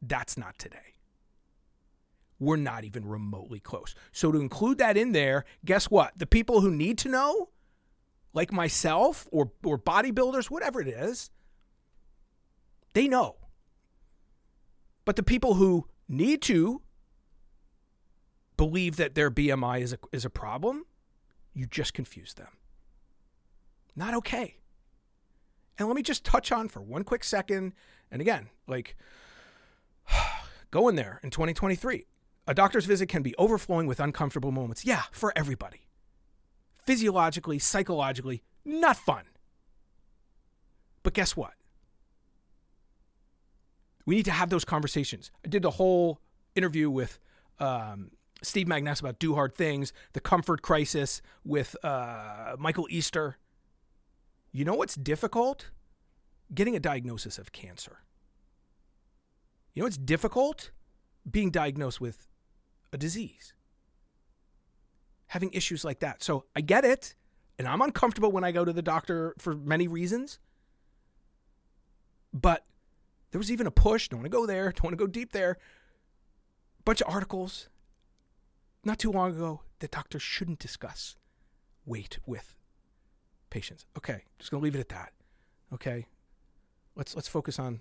That's 0.00 0.36
not 0.36 0.58
today. 0.58 0.92
We're 2.42 2.56
not 2.56 2.82
even 2.82 3.06
remotely 3.06 3.60
close. 3.60 3.94
So, 4.10 4.32
to 4.32 4.40
include 4.40 4.78
that 4.78 4.96
in 4.96 5.12
there, 5.12 5.44
guess 5.64 5.84
what? 5.84 6.18
The 6.18 6.26
people 6.26 6.60
who 6.60 6.72
need 6.72 6.98
to 6.98 7.08
know, 7.08 7.50
like 8.32 8.52
myself 8.52 9.28
or, 9.30 9.52
or 9.62 9.78
bodybuilders, 9.78 10.50
whatever 10.50 10.80
it 10.80 10.88
is, 10.88 11.30
they 12.94 13.06
know. 13.06 13.36
But 15.04 15.14
the 15.14 15.22
people 15.22 15.54
who 15.54 15.86
need 16.08 16.42
to 16.42 16.82
believe 18.56 18.96
that 18.96 19.14
their 19.14 19.30
BMI 19.30 19.80
is 19.80 19.92
a, 19.92 19.98
is 20.10 20.24
a 20.24 20.30
problem, 20.30 20.84
you 21.54 21.66
just 21.66 21.94
confuse 21.94 22.34
them. 22.34 22.48
Not 23.94 24.14
okay. 24.14 24.56
And 25.78 25.86
let 25.86 25.94
me 25.94 26.02
just 26.02 26.24
touch 26.24 26.50
on 26.50 26.66
for 26.66 26.82
one 26.82 27.04
quick 27.04 27.22
second. 27.22 27.72
And 28.10 28.20
again, 28.20 28.48
like, 28.66 28.96
go 30.72 30.88
in 30.88 30.96
there 30.96 31.20
in 31.22 31.30
2023. 31.30 32.06
A 32.46 32.54
doctor's 32.54 32.86
visit 32.86 33.08
can 33.08 33.22
be 33.22 33.34
overflowing 33.36 33.86
with 33.86 34.00
uncomfortable 34.00 34.50
moments. 34.50 34.84
Yeah, 34.84 35.02
for 35.12 35.32
everybody. 35.36 35.86
Physiologically, 36.84 37.58
psychologically, 37.58 38.42
not 38.64 38.96
fun. 38.96 39.24
But 41.02 41.14
guess 41.14 41.36
what? 41.36 41.54
We 44.04 44.16
need 44.16 44.24
to 44.24 44.32
have 44.32 44.50
those 44.50 44.64
conversations. 44.64 45.30
I 45.44 45.48
did 45.48 45.62
the 45.62 45.70
whole 45.70 46.20
interview 46.56 46.90
with 46.90 47.20
um, 47.60 48.10
Steve 48.42 48.66
Magness 48.66 49.00
about 49.00 49.20
Do 49.20 49.34
Hard 49.34 49.54
Things, 49.54 49.92
The 50.12 50.20
Comfort 50.20 50.62
Crisis 50.62 51.22
with 51.44 51.76
uh, 51.84 52.56
Michael 52.58 52.88
Easter. 52.90 53.36
You 54.50 54.64
know 54.64 54.74
what's 54.74 54.96
difficult? 54.96 55.70
Getting 56.52 56.74
a 56.74 56.80
diagnosis 56.80 57.38
of 57.38 57.52
cancer. 57.52 57.98
You 59.74 59.80
know, 59.80 59.86
what's 59.86 59.96
difficult 59.96 60.72
being 61.30 61.50
diagnosed 61.50 62.00
with 62.00 62.26
a 62.92 62.98
disease, 62.98 63.54
having 65.28 65.50
issues 65.52 65.84
like 65.84 66.00
that. 66.00 66.22
So 66.22 66.44
I 66.54 66.60
get 66.60 66.84
it. 66.84 67.14
And 67.58 67.68
I'm 67.68 67.82
uncomfortable 67.82 68.32
when 68.32 68.44
I 68.44 68.50
go 68.50 68.64
to 68.64 68.72
the 68.72 68.82
doctor 68.82 69.34
for 69.38 69.54
many 69.54 69.86
reasons. 69.86 70.38
But 72.32 72.64
there 73.30 73.38
was 73.38 73.52
even 73.52 73.66
a 73.66 73.70
push. 73.70 74.08
Don't 74.08 74.20
want 74.20 74.32
to 74.32 74.36
go 74.36 74.46
there. 74.46 74.72
Don't 74.72 74.84
want 74.84 74.92
to 74.94 74.96
go 74.96 75.06
deep 75.06 75.32
there. 75.32 75.58
Bunch 76.84 77.00
of 77.02 77.12
articles 77.12 77.68
not 78.84 78.98
too 78.98 79.12
long 79.12 79.30
ago 79.30 79.60
that 79.78 79.90
doctors 79.90 80.22
shouldn't 80.22 80.58
discuss 80.58 81.16
weight 81.84 82.18
with 82.26 82.54
patients. 83.50 83.84
Okay, 83.96 84.24
just 84.38 84.50
gonna 84.50 84.62
leave 84.62 84.74
it 84.74 84.80
at 84.80 84.88
that. 84.88 85.12
Okay, 85.72 86.06
let's 86.96 87.14
let's 87.14 87.28
focus 87.28 87.58
on 87.58 87.80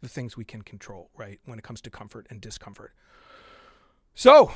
the 0.00 0.08
things 0.08 0.36
we 0.36 0.44
can 0.44 0.62
control, 0.62 1.10
right? 1.16 1.40
When 1.46 1.58
it 1.58 1.64
comes 1.64 1.80
to 1.82 1.90
comfort 1.90 2.26
and 2.28 2.40
discomfort. 2.40 2.92
So 4.14 4.52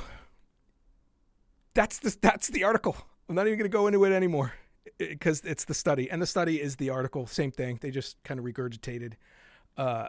that's 1.75 1.99
the 1.99 2.17
that's 2.21 2.49
the 2.49 2.65
article. 2.65 2.97
I'm 3.29 3.35
not 3.35 3.47
even 3.47 3.59
gonna 3.59 3.69
go 3.69 3.87
into 3.87 4.05
it 4.05 4.13
anymore 4.13 4.55
because 4.99 5.43
it's 5.45 5.65
the 5.65 5.75
study, 5.75 6.11
and 6.11 6.21
the 6.23 6.27
study 6.27 6.61
is 6.61 6.77
the 6.77 6.91
article. 6.91 7.27
Same 7.27 7.51
thing. 7.51 7.79
They 7.81 7.91
just 7.91 8.23
kind 8.23 8.39
of 8.39 8.47
regurgitated 8.47 9.15
uh, 9.77 10.09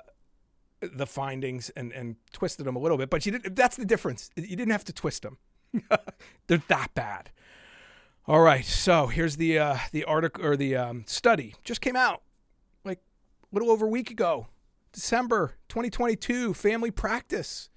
the 0.82 1.08
findings 1.08 1.70
and 1.72 1.92
and 1.92 2.16
twisted 2.32 2.66
them 2.66 2.76
a 2.76 2.80
little 2.80 2.98
bit, 2.98 3.10
but 3.10 3.26
you 3.26 3.34
did. 3.34 3.56
That's 3.56 3.78
the 3.78 3.86
difference. 3.86 4.30
You 4.36 4.56
didn't 4.56 4.72
have 4.72 4.86
to 4.86 4.94
twist 4.94 5.24
them. 5.24 5.38
They're 6.48 6.64
that 6.68 6.94
bad. 6.94 7.32
All 8.28 8.42
right, 8.42 8.66
so 8.66 9.08
here's 9.08 9.38
the 9.38 9.58
uh, 9.58 9.78
the 9.92 10.04
article 10.04 10.46
or 10.46 10.58
the 10.58 10.76
um, 10.76 11.06
study 11.08 11.56
just 11.64 11.82
came 11.82 11.96
out 11.96 12.22
like 12.84 13.00
a 13.44 13.56
little 13.56 13.72
over 13.72 13.86
a 13.86 13.90
week 13.90 14.12
ago, 14.12 14.48
December 14.92 15.56
2022, 15.70 16.54
Family 16.54 16.92
Practice. 16.92 17.70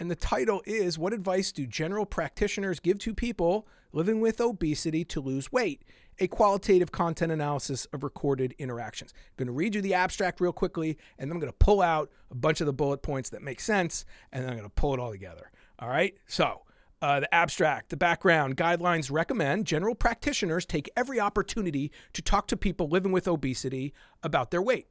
And 0.00 0.08
the 0.08 0.16
title 0.16 0.62
is 0.64 0.96
What 0.96 1.12
Advice 1.12 1.50
Do 1.50 1.66
General 1.66 2.06
Practitioners 2.06 2.78
Give 2.78 3.00
to 3.00 3.12
People 3.12 3.66
Living 3.92 4.20
with 4.20 4.40
Obesity 4.40 5.04
to 5.06 5.20
Lose 5.20 5.50
Weight? 5.50 5.82
A 6.20 6.28
qualitative 6.28 6.92
content 6.92 7.32
analysis 7.32 7.84
of 7.86 8.04
recorded 8.04 8.54
interactions. 8.58 9.12
I'm 9.12 9.44
going 9.44 9.46
to 9.46 9.52
read 9.52 9.74
you 9.74 9.80
the 9.80 9.94
abstract 9.94 10.40
real 10.40 10.52
quickly, 10.52 10.96
and 11.18 11.28
then 11.28 11.34
I'm 11.34 11.40
going 11.40 11.52
to 11.52 11.58
pull 11.58 11.82
out 11.82 12.12
a 12.30 12.36
bunch 12.36 12.60
of 12.60 12.68
the 12.68 12.72
bullet 12.72 13.02
points 13.02 13.30
that 13.30 13.42
make 13.42 13.58
sense, 13.58 14.04
and 14.30 14.44
then 14.44 14.50
I'm 14.50 14.56
going 14.56 14.68
to 14.68 14.74
pull 14.74 14.94
it 14.94 15.00
all 15.00 15.10
together. 15.10 15.50
All 15.80 15.88
right. 15.88 16.14
So, 16.28 16.62
uh, 17.02 17.20
the 17.20 17.34
abstract, 17.34 17.90
the 17.90 17.96
background 17.96 18.56
guidelines 18.56 19.10
recommend 19.10 19.66
general 19.66 19.96
practitioners 19.96 20.64
take 20.64 20.88
every 20.96 21.18
opportunity 21.18 21.90
to 22.12 22.22
talk 22.22 22.46
to 22.48 22.56
people 22.56 22.88
living 22.88 23.10
with 23.10 23.26
obesity 23.26 23.92
about 24.22 24.52
their 24.52 24.62
weight. 24.62 24.86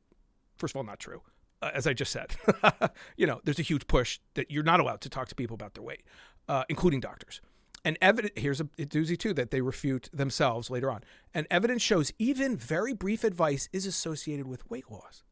First 0.58 0.74
of 0.74 0.78
all, 0.78 0.84
not 0.84 1.00
true. 1.00 1.22
Uh, 1.62 1.72
as 1.74 1.88
I 1.88 1.94
just 1.94 2.12
said, 2.12 2.36
you 3.18 3.26
know, 3.26 3.42
there's 3.44 3.60
a 3.60 3.64
huge 3.64 3.88
push 3.88 4.20
that 4.36 4.52
you're 4.52 4.64
not 4.64 4.80
allowed 4.80 5.02
to 5.02 5.10
talk 5.10 5.28
to 5.30 5.36
people 5.36 5.56
about 5.56 5.74
their 5.74 5.84
weight, 5.84 6.04
uh, 6.48 6.64
including 6.70 7.00
doctors. 7.00 7.42
And 7.84 7.98
evidence 8.02 8.34
here's 8.36 8.60
a 8.60 8.66
doozy 8.66 9.18
too 9.18 9.34
that 9.34 9.50
they 9.50 9.62
refute 9.62 10.10
themselves 10.14 10.70
later 10.70 10.92
on. 10.92 11.04
And 11.34 11.48
evidence 11.50 11.82
shows 11.82 12.12
even 12.20 12.58
very 12.58 12.94
brief 12.94 13.24
advice 13.24 13.70
is 13.72 13.86
associated 13.86 14.48
with 14.48 14.70
weight 14.70 14.92
loss. 14.92 15.24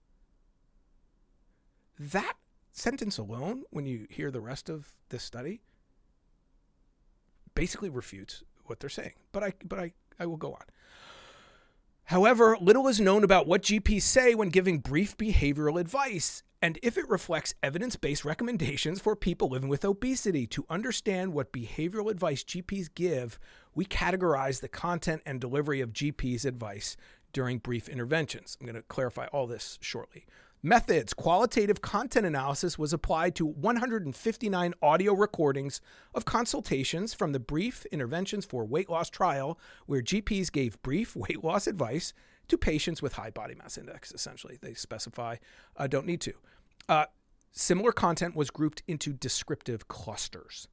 That 1.99 2.33
sentence 2.71 3.17
alone, 3.17 3.63
when 3.69 3.85
you 3.85 4.07
hear 4.09 4.31
the 4.31 4.41
rest 4.41 4.69
of 4.69 4.87
this 5.09 5.23
study, 5.23 5.61
basically 7.55 7.89
refutes 7.89 8.43
what 8.65 8.79
they're 8.79 8.89
saying. 8.89 9.13
But 9.31 9.43
I 9.43 9.53
but 9.63 9.79
I, 9.79 9.93
I 10.19 10.25
will 10.25 10.37
go 10.37 10.53
on. 10.53 10.63
However, 12.05 12.55
little 12.61 12.87
is 12.87 12.99
known 12.99 13.23
about 13.23 13.47
what 13.47 13.63
GPs 13.63 14.03
say 14.03 14.35
when 14.35 14.49
giving 14.49 14.77
brief 14.77 15.17
behavioral 15.17 15.79
advice 15.79 16.43
and 16.61 16.79
if 16.81 16.97
it 16.97 17.09
reflects 17.09 17.53
evidence 17.61 17.95
based 17.95 18.23
recommendations 18.23 19.01
for 19.01 19.15
people 19.15 19.49
living 19.49 19.69
with 19.69 19.83
obesity. 19.83 20.47
To 20.47 20.65
understand 20.69 21.33
what 21.33 21.51
behavioral 21.51 22.09
advice 22.09 22.43
GPs 22.43 22.89
give, 22.93 23.39
we 23.73 23.85
categorize 23.85 24.61
the 24.61 24.67
content 24.67 25.21
and 25.25 25.41
delivery 25.41 25.81
of 25.81 25.93
GPs' 25.93 26.45
advice 26.45 26.95
during 27.33 27.57
brief 27.57 27.89
interventions. 27.89 28.55
I'm 28.59 28.65
going 28.65 28.75
to 28.75 28.83
clarify 28.83 29.25
all 29.27 29.47
this 29.47 29.77
shortly. 29.81 30.25
Methods 30.65 31.13
qualitative 31.13 31.83
content 31.83 32.25
analysis 32.25 32.79
was 32.79 32.91
applied 32.91 33.35
to 33.35 33.45
159 33.45 34.73
audio 34.81 35.13
recordings 35.13 35.79
of 36.15 36.25
consultations 36.25 37.13
from 37.13 37.33
the 37.33 37.39
brief 37.39 37.85
interventions 37.91 38.45
for 38.45 38.65
weight 38.65 38.89
loss 38.89 39.11
trial, 39.11 39.59
where 39.85 40.01
GPs 40.01 40.51
gave 40.51 40.81
brief 40.81 41.15
weight 41.15 41.43
loss 41.43 41.67
advice 41.67 42.13
to 42.47 42.57
patients 42.57 42.99
with 42.99 43.13
high 43.13 43.29
body 43.29 43.53
mass 43.53 43.77
index, 43.77 44.11
essentially. 44.11 44.57
They 44.59 44.73
specify, 44.73 45.35
uh, 45.77 45.85
don't 45.85 46.07
need 46.07 46.21
to. 46.21 46.33
Uh, 46.89 47.05
similar 47.51 47.91
content 47.91 48.35
was 48.35 48.49
grouped 48.49 48.81
into 48.87 49.13
descriptive 49.13 49.87
clusters. 49.87 50.67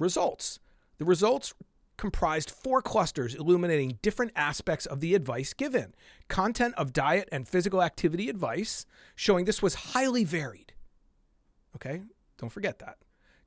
Results. 0.00 0.58
The 0.98 1.04
results 1.04 1.54
comprised 1.98 2.50
four 2.50 2.80
clusters 2.80 3.34
illuminating 3.34 3.98
different 4.00 4.32
aspects 4.34 4.86
of 4.86 5.00
the 5.00 5.14
advice 5.14 5.52
given. 5.52 5.94
Content 6.28 6.74
of 6.76 6.94
diet 6.94 7.28
and 7.30 7.46
physical 7.46 7.82
activity 7.82 8.30
advice, 8.30 8.86
showing 9.14 9.44
this 9.44 9.60
was 9.60 9.74
highly 9.74 10.24
varied. 10.24 10.72
Okay, 11.76 12.00
don't 12.38 12.50
forget 12.50 12.78
that. 12.78 12.96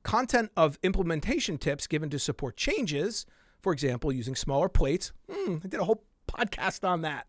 Content 0.04 0.50
of 0.56 0.78
implementation 0.82 1.58
tips 1.58 1.86
given 1.86 2.10
to 2.10 2.18
support 2.18 2.56
changes, 2.56 3.26
for 3.60 3.72
example, 3.72 4.12
using 4.12 4.36
smaller 4.36 4.68
plates. 4.68 5.12
Mm, 5.30 5.64
I 5.64 5.68
did 5.68 5.80
a 5.80 5.84
whole 5.84 6.04
podcast 6.28 6.86
on 6.86 7.02
that. 7.02 7.26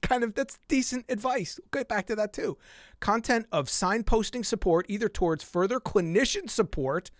Kind 0.00 0.24
of 0.24 0.34
that's 0.34 0.58
decent 0.68 1.04
advice. 1.10 1.60
We'll 1.60 1.80
get 1.82 1.88
back 1.88 2.06
to 2.06 2.16
that 2.16 2.32
too. 2.32 2.56
Content 3.00 3.46
of 3.52 3.66
signposting 3.66 4.44
support, 4.44 4.86
either 4.88 5.08
towards 5.08 5.44
further 5.44 5.78
clinician 5.78 6.48
support, 6.48 7.10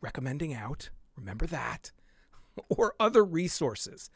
recommending 0.00 0.54
out. 0.54 0.90
Remember 1.16 1.46
that 1.46 1.90
or 2.68 2.94
other 2.98 3.24
resources. 3.24 4.10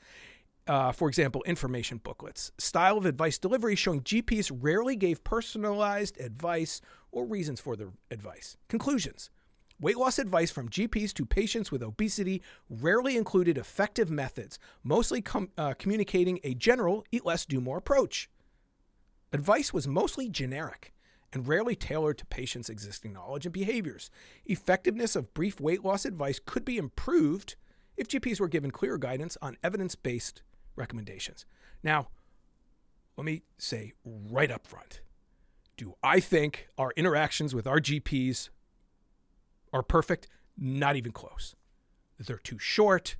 Uh, 0.66 0.90
for 0.90 1.08
example, 1.08 1.44
information 1.44 1.98
booklets. 1.98 2.50
Style 2.58 2.98
of 2.98 3.06
advice 3.06 3.38
delivery 3.38 3.76
showing 3.76 4.00
GPs 4.00 4.50
rarely 4.52 4.96
gave 4.96 5.22
personalized 5.22 6.20
advice 6.20 6.80
or 7.12 7.24
reasons 7.24 7.60
for 7.60 7.76
the 7.76 7.92
advice. 8.10 8.56
Conclusions. 8.68 9.30
Weight 9.78 9.96
loss 9.96 10.18
advice 10.18 10.50
from 10.50 10.70
GPs 10.70 11.12
to 11.14 11.26
patients 11.26 11.70
with 11.70 11.82
obesity 11.82 12.42
rarely 12.70 13.16
included 13.16 13.58
effective 13.58 14.10
methods, 14.10 14.58
mostly 14.82 15.20
com- 15.20 15.50
uh, 15.58 15.74
communicating 15.78 16.40
a 16.42 16.54
general 16.54 17.04
eat 17.12 17.26
less, 17.26 17.44
do 17.44 17.60
more 17.60 17.76
approach. 17.76 18.30
Advice 19.32 19.72
was 19.74 19.86
mostly 19.86 20.30
generic 20.30 20.94
and 21.32 21.46
rarely 21.46 21.76
tailored 21.76 22.16
to 22.16 22.24
patients' 22.26 22.70
existing 22.70 23.12
knowledge 23.12 23.44
and 23.44 23.52
behaviors. 23.52 24.10
Effectiveness 24.46 25.14
of 25.14 25.34
brief 25.34 25.60
weight 25.60 25.84
loss 25.84 26.06
advice 26.06 26.40
could 26.44 26.64
be 26.64 26.78
improved 26.78 27.56
if 27.96 28.08
GPs 28.08 28.40
were 28.40 28.48
given 28.48 28.70
clear 28.70 28.98
guidance 28.98 29.36
on 29.40 29.56
evidence 29.62 29.94
based 29.94 30.42
recommendations. 30.74 31.46
Now, 31.82 32.08
let 33.16 33.24
me 33.24 33.42
say 33.58 33.92
right 34.04 34.50
up 34.50 34.66
front 34.66 35.00
do 35.76 35.94
I 36.02 36.20
think 36.20 36.68
our 36.78 36.92
interactions 36.96 37.54
with 37.54 37.66
our 37.66 37.80
GPs 37.80 38.48
are 39.72 39.82
perfect? 39.82 40.26
Not 40.56 40.96
even 40.96 41.12
close. 41.12 41.54
They're 42.18 42.38
too 42.38 42.58
short. 42.58 43.16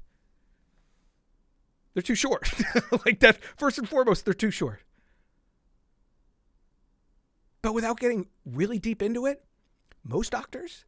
They're 1.92 2.02
too 2.02 2.14
short. 2.14 2.50
like 3.04 3.20
that, 3.20 3.38
first 3.56 3.78
and 3.78 3.88
foremost, 3.88 4.24
they're 4.24 4.34
too 4.34 4.50
short. 4.50 4.82
But 7.60 7.74
without 7.74 7.98
getting 7.98 8.28
really 8.44 8.78
deep 8.78 9.02
into 9.02 9.26
it, 9.26 9.44
most 10.02 10.32
doctors, 10.32 10.84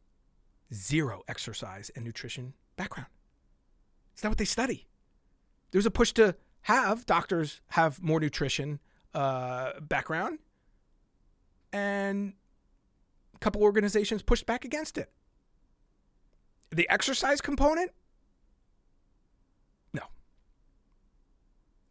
zero 0.73 1.21
exercise 1.27 1.91
and 1.95 2.05
nutrition 2.05 2.53
background. 2.77 3.09
It's 4.19 4.23
not 4.25 4.31
what 4.31 4.37
they 4.37 4.43
study. 4.43 4.85
There's 5.71 5.85
a 5.85 5.91
push 5.91 6.11
to 6.15 6.35
have 6.63 7.05
doctors 7.05 7.61
have 7.69 8.03
more 8.03 8.19
nutrition 8.19 8.81
uh, 9.13 9.79
background, 9.79 10.39
and 11.71 12.33
a 13.33 13.39
couple 13.39 13.61
organizations 13.61 14.21
pushed 14.21 14.45
back 14.45 14.65
against 14.65 14.97
it. 14.97 15.09
The 16.69 16.85
exercise 16.89 17.39
component, 17.39 17.91
no, 19.93 20.03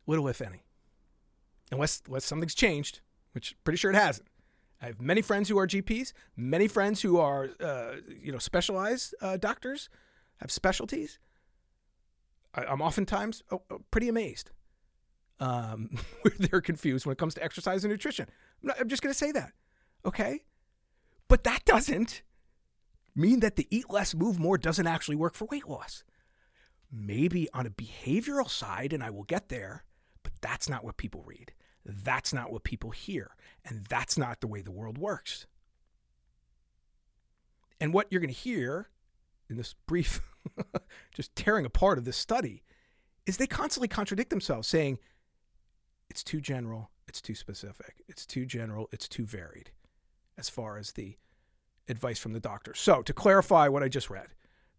little 0.06 0.28
if 0.28 0.42
any, 0.42 0.64
unless 1.72 2.02
unless 2.06 2.26
something's 2.26 2.54
changed, 2.54 3.00
which 3.32 3.56
pretty 3.64 3.78
sure 3.78 3.90
it 3.90 3.96
hasn't. 3.96 4.28
I 4.82 4.88
have 4.88 5.00
many 5.00 5.22
friends 5.22 5.48
who 5.48 5.58
are 5.58 5.66
GPs, 5.66 6.12
many 6.36 6.68
friends 6.68 7.00
who 7.00 7.16
are 7.16 7.48
uh, 7.58 7.92
you 8.22 8.32
know 8.32 8.38
specialized 8.38 9.14
uh, 9.22 9.38
doctors, 9.38 9.88
have 10.42 10.50
specialties 10.50 11.18
I, 12.54 12.72
am 12.72 12.80
oftentimes 12.80 13.42
oh, 13.50 13.62
oh, 13.70 13.80
pretty 13.90 14.08
amazed. 14.08 14.50
Um, 15.40 15.90
they're 16.38 16.60
confused 16.60 17.06
when 17.06 17.12
it 17.12 17.18
comes 17.18 17.34
to 17.34 17.44
exercise 17.44 17.84
and 17.84 17.92
nutrition. 17.92 18.26
I'm, 18.62 18.68
not, 18.68 18.80
I'm 18.80 18.88
just 18.88 19.02
going 19.02 19.12
to 19.12 19.18
say 19.18 19.32
that. 19.32 19.52
Okay. 20.04 20.42
But 21.28 21.44
that 21.44 21.64
doesn't 21.64 22.22
mean 23.14 23.40
that 23.40 23.56
the 23.56 23.66
eat 23.70 23.90
less, 23.90 24.14
move 24.14 24.38
more 24.38 24.58
doesn't 24.58 24.86
actually 24.86 25.16
work 25.16 25.34
for 25.34 25.46
weight 25.50 25.68
loss. 25.68 26.04
Maybe 26.90 27.48
on 27.52 27.66
a 27.66 27.70
behavioral 27.70 28.48
side, 28.48 28.92
and 28.92 29.02
I 29.02 29.10
will 29.10 29.24
get 29.24 29.48
there, 29.48 29.84
but 30.22 30.32
that's 30.40 30.68
not 30.68 30.84
what 30.84 30.96
people 30.96 31.22
read. 31.26 31.52
That's 31.84 32.32
not 32.32 32.52
what 32.52 32.64
people 32.64 32.90
hear. 32.90 33.32
And 33.64 33.86
that's 33.86 34.16
not 34.16 34.40
the 34.40 34.46
way 34.46 34.62
the 34.62 34.70
world 34.70 34.98
works. 34.98 35.46
And 37.80 37.92
what 37.92 38.06
you're 38.10 38.20
going 38.20 38.32
to 38.32 38.38
hear 38.40 38.88
in 39.48 39.56
this 39.56 39.74
brief, 39.86 40.20
just 41.14 41.34
tearing 41.36 41.64
apart 41.64 41.98
of 41.98 42.04
this 42.04 42.16
study, 42.16 42.62
is 43.26 43.36
they 43.36 43.46
constantly 43.46 43.88
contradict 43.88 44.30
themselves, 44.30 44.68
saying 44.68 44.98
it's 46.08 46.24
too 46.24 46.40
general, 46.40 46.90
it's 47.06 47.20
too 47.20 47.34
specific, 47.34 48.02
it's 48.08 48.24
too 48.24 48.46
general, 48.46 48.88
it's 48.92 49.08
too 49.08 49.24
varied 49.24 49.70
as 50.36 50.48
far 50.48 50.78
as 50.78 50.92
the 50.92 51.16
advice 51.88 52.18
from 52.18 52.32
the 52.32 52.40
doctor. 52.40 52.74
So, 52.74 53.02
to 53.02 53.12
clarify 53.12 53.68
what 53.68 53.82
I 53.82 53.88
just 53.88 54.10
read, 54.10 54.28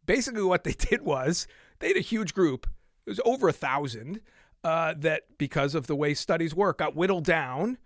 basically 0.05 0.43
what 0.43 0.63
they 0.63 0.71
did 0.77 1.01
was 1.01 1.47
they 1.79 1.89
had 1.89 1.97
a 1.97 2.01
huge 2.01 2.33
group, 2.33 2.67
it 3.05 3.09
was 3.09 3.21
over 3.25 3.47
a 3.47 3.53
thousand, 3.53 4.21
uh, 4.63 4.93
that 4.97 5.23
because 5.37 5.75
of 5.75 5.87
the 5.87 5.95
way 5.95 6.13
studies 6.13 6.53
work, 6.53 6.79
got 6.79 6.95
whittled 6.95 7.25
down 7.25 7.77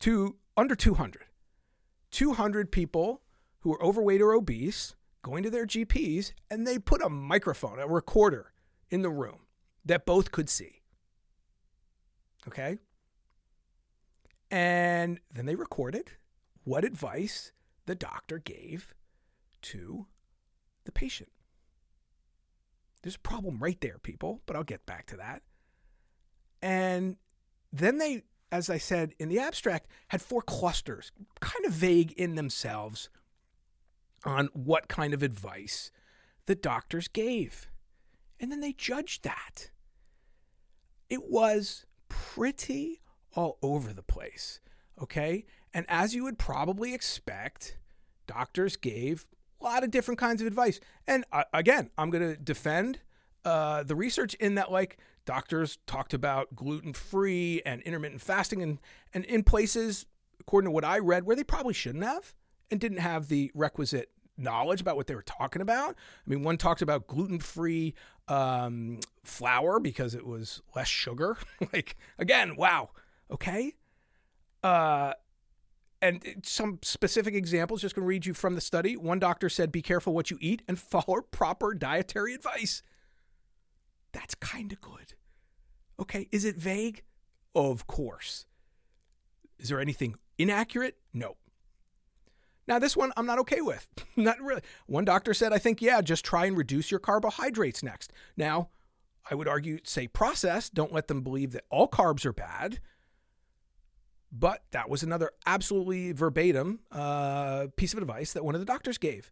to 0.00 0.36
under 0.56 0.74
200. 0.74 1.24
200 2.10 2.70
people 2.70 3.22
who 3.60 3.70
were 3.70 3.82
overweight 3.82 4.20
or 4.20 4.34
obese 4.34 4.94
going 5.22 5.42
to 5.42 5.50
their 5.50 5.66
GPs, 5.66 6.32
and 6.50 6.66
they 6.66 6.78
put 6.78 7.02
a 7.02 7.08
microphone, 7.08 7.78
a 7.78 7.86
recorder 7.86 8.52
in 8.90 9.02
the 9.02 9.10
room 9.10 9.46
that 9.84 10.06
both 10.06 10.32
could 10.32 10.48
see. 10.48 10.82
Okay? 12.46 12.78
And 14.50 15.20
then 15.32 15.46
they 15.46 15.54
recorded 15.54 16.12
what 16.64 16.84
advice 16.84 17.52
the 17.86 17.94
doctor 17.94 18.38
gave 18.38 18.94
to 19.62 20.06
the 20.84 20.92
patient. 20.92 21.30
There's 23.02 23.16
a 23.16 23.20
problem 23.20 23.58
right 23.60 23.80
there, 23.80 23.98
people, 23.98 24.42
but 24.46 24.56
I'll 24.56 24.62
get 24.62 24.86
back 24.86 25.06
to 25.06 25.16
that. 25.16 25.42
And 26.60 27.16
then 27.72 27.98
they, 27.98 28.22
as 28.52 28.70
I 28.70 28.78
said 28.78 29.14
in 29.18 29.28
the 29.28 29.40
abstract, 29.40 29.88
had 30.08 30.22
four 30.22 30.42
clusters, 30.42 31.10
kind 31.40 31.64
of 31.64 31.72
vague 31.72 32.12
in 32.12 32.36
themselves, 32.36 33.08
on 34.24 34.48
what 34.52 34.88
kind 34.88 35.14
of 35.14 35.22
advice 35.22 35.90
the 36.46 36.54
doctors 36.54 37.08
gave. 37.08 37.68
And 38.40 38.50
then 38.50 38.60
they 38.60 38.72
judged 38.72 39.24
that. 39.24 39.70
It 41.08 41.30
was 41.30 41.86
pretty 42.08 43.00
all 43.34 43.58
over 43.62 43.92
the 43.92 44.02
place. 44.02 44.60
Okay. 45.00 45.44
And 45.74 45.86
as 45.88 46.14
you 46.14 46.24
would 46.24 46.38
probably 46.38 46.94
expect, 46.94 47.78
doctors 48.26 48.76
gave 48.76 49.26
a 49.60 49.64
lot 49.64 49.84
of 49.84 49.90
different 49.90 50.18
kinds 50.18 50.40
of 50.40 50.46
advice. 50.46 50.80
And 51.06 51.24
uh, 51.32 51.44
again, 51.52 51.90
I'm 51.96 52.10
going 52.10 52.28
to 52.28 52.36
defend 52.36 53.00
uh, 53.44 53.82
the 53.82 53.96
research 53.96 54.34
in 54.34 54.54
that, 54.56 54.70
like, 54.70 54.98
doctors 55.24 55.78
talked 55.86 56.14
about 56.14 56.54
gluten 56.54 56.92
free 56.92 57.62
and 57.64 57.82
intermittent 57.82 58.20
fasting, 58.20 58.62
and, 58.62 58.78
and 59.14 59.24
in 59.24 59.42
places, 59.42 60.06
according 60.40 60.66
to 60.66 60.72
what 60.72 60.84
I 60.84 60.98
read, 60.98 61.24
where 61.24 61.36
they 61.36 61.44
probably 61.44 61.74
shouldn't 61.74 62.04
have 62.04 62.34
and 62.70 62.80
didn't 62.80 62.98
have 62.98 63.28
the 63.28 63.50
requisite 63.54 64.10
knowledge 64.36 64.80
about 64.80 64.96
what 64.96 65.06
they 65.06 65.14
were 65.14 65.22
talking 65.22 65.62
about. 65.62 65.90
I 65.94 66.30
mean, 66.30 66.42
one 66.42 66.56
talked 66.56 66.82
about 66.82 67.06
gluten 67.06 67.38
free 67.38 67.94
um, 68.28 69.00
flour 69.24 69.80
because 69.80 70.14
it 70.14 70.26
was 70.26 70.62
less 70.74 70.88
sugar. 70.88 71.36
like, 71.72 71.96
again, 72.18 72.56
wow. 72.56 72.90
Okay. 73.30 73.74
Uh, 74.62 75.12
and 76.00 76.40
some 76.42 76.78
specific 76.82 77.34
examples, 77.34 77.80
just 77.80 77.94
going 77.94 78.04
to 78.04 78.08
read 78.08 78.26
you 78.26 78.34
from 78.34 78.54
the 78.54 78.60
study. 78.60 78.96
One 78.96 79.18
doctor 79.18 79.48
said, 79.48 79.70
Be 79.70 79.82
careful 79.82 80.12
what 80.14 80.30
you 80.30 80.38
eat 80.40 80.62
and 80.66 80.78
follow 80.78 81.20
proper 81.30 81.74
dietary 81.74 82.34
advice. 82.34 82.82
That's 84.12 84.34
kind 84.34 84.72
of 84.72 84.80
good. 84.80 85.14
Okay. 86.00 86.28
Is 86.32 86.44
it 86.44 86.56
vague? 86.56 87.02
Of 87.54 87.86
course. 87.86 88.46
Is 89.58 89.68
there 89.68 89.80
anything 89.80 90.16
inaccurate? 90.38 90.96
No. 91.12 91.36
Now, 92.66 92.78
this 92.78 92.96
one 92.96 93.12
I'm 93.16 93.26
not 93.26 93.38
okay 93.40 93.60
with. 93.60 93.88
not 94.16 94.40
really. 94.40 94.62
One 94.86 95.04
doctor 95.04 95.34
said, 95.34 95.52
I 95.52 95.58
think, 95.58 95.82
yeah, 95.82 96.00
just 96.00 96.24
try 96.24 96.46
and 96.46 96.56
reduce 96.56 96.90
your 96.90 97.00
carbohydrates 97.00 97.82
next. 97.82 98.12
Now, 98.36 98.68
I 99.30 99.34
would 99.34 99.48
argue, 99.48 99.78
say 99.84 100.08
process. 100.08 100.68
Don't 100.68 100.92
let 100.92 101.08
them 101.08 101.22
believe 101.22 101.52
that 101.52 101.64
all 101.70 101.88
carbs 101.88 102.24
are 102.24 102.32
bad. 102.32 102.80
But 104.30 104.62
that 104.70 104.88
was 104.88 105.02
another 105.02 105.30
absolutely 105.44 106.12
verbatim 106.12 106.80
uh, 106.90 107.66
piece 107.76 107.92
of 107.92 107.98
advice 107.98 108.32
that 108.32 108.44
one 108.44 108.54
of 108.54 108.60
the 108.60 108.66
doctors 108.66 108.96
gave. 108.96 109.30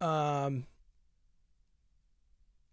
Um, 0.00 0.64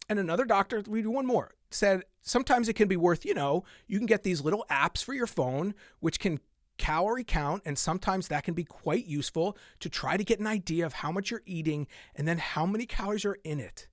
and 0.07 0.17
another 0.17 0.45
doctor, 0.45 0.81
we 0.87 1.01
do 1.01 1.11
one 1.11 1.25
more, 1.25 1.51
said 1.69 2.03
sometimes 2.21 2.69
it 2.69 2.73
can 2.73 2.87
be 2.87 2.95
worth, 2.95 3.25
you 3.25 3.33
know, 3.33 3.65
you 3.87 3.97
can 3.97 4.05
get 4.05 4.23
these 4.23 4.41
little 4.41 4.65
apps 4.69 5.03
for 5.03 5.13
your 5.13 5.27
phone 5.27 5.73
which 5.99 6.19
can 6.19 6.39
calorie 6.77 7.23
count, 7.23 7.61
and 7.65 7.77
sometimes 7.77 8.27
that 8.27 8.43
can 8.43 8.53
be 8.53 8.63
quite 8.63 9.05
useful 9.05 9.57
to 9.79 9.89
try 9.89 10.17
to 10.17 10.23
get 10.23 10.39
an 10.39 10.47
idea 10.47 10.85
of 10.85 10.93
how 10.93 11.11
much 11.11 11.31
you're 11.31 11.43
eating 11.45 11.87
and 12.15 12.27
then 12.27 12.37
how 12.37 12.65
many 12.65 12.85
calories 12.85 13.25
are 13.25 13.37
in 13.43 13.59
it. 13.59 13.87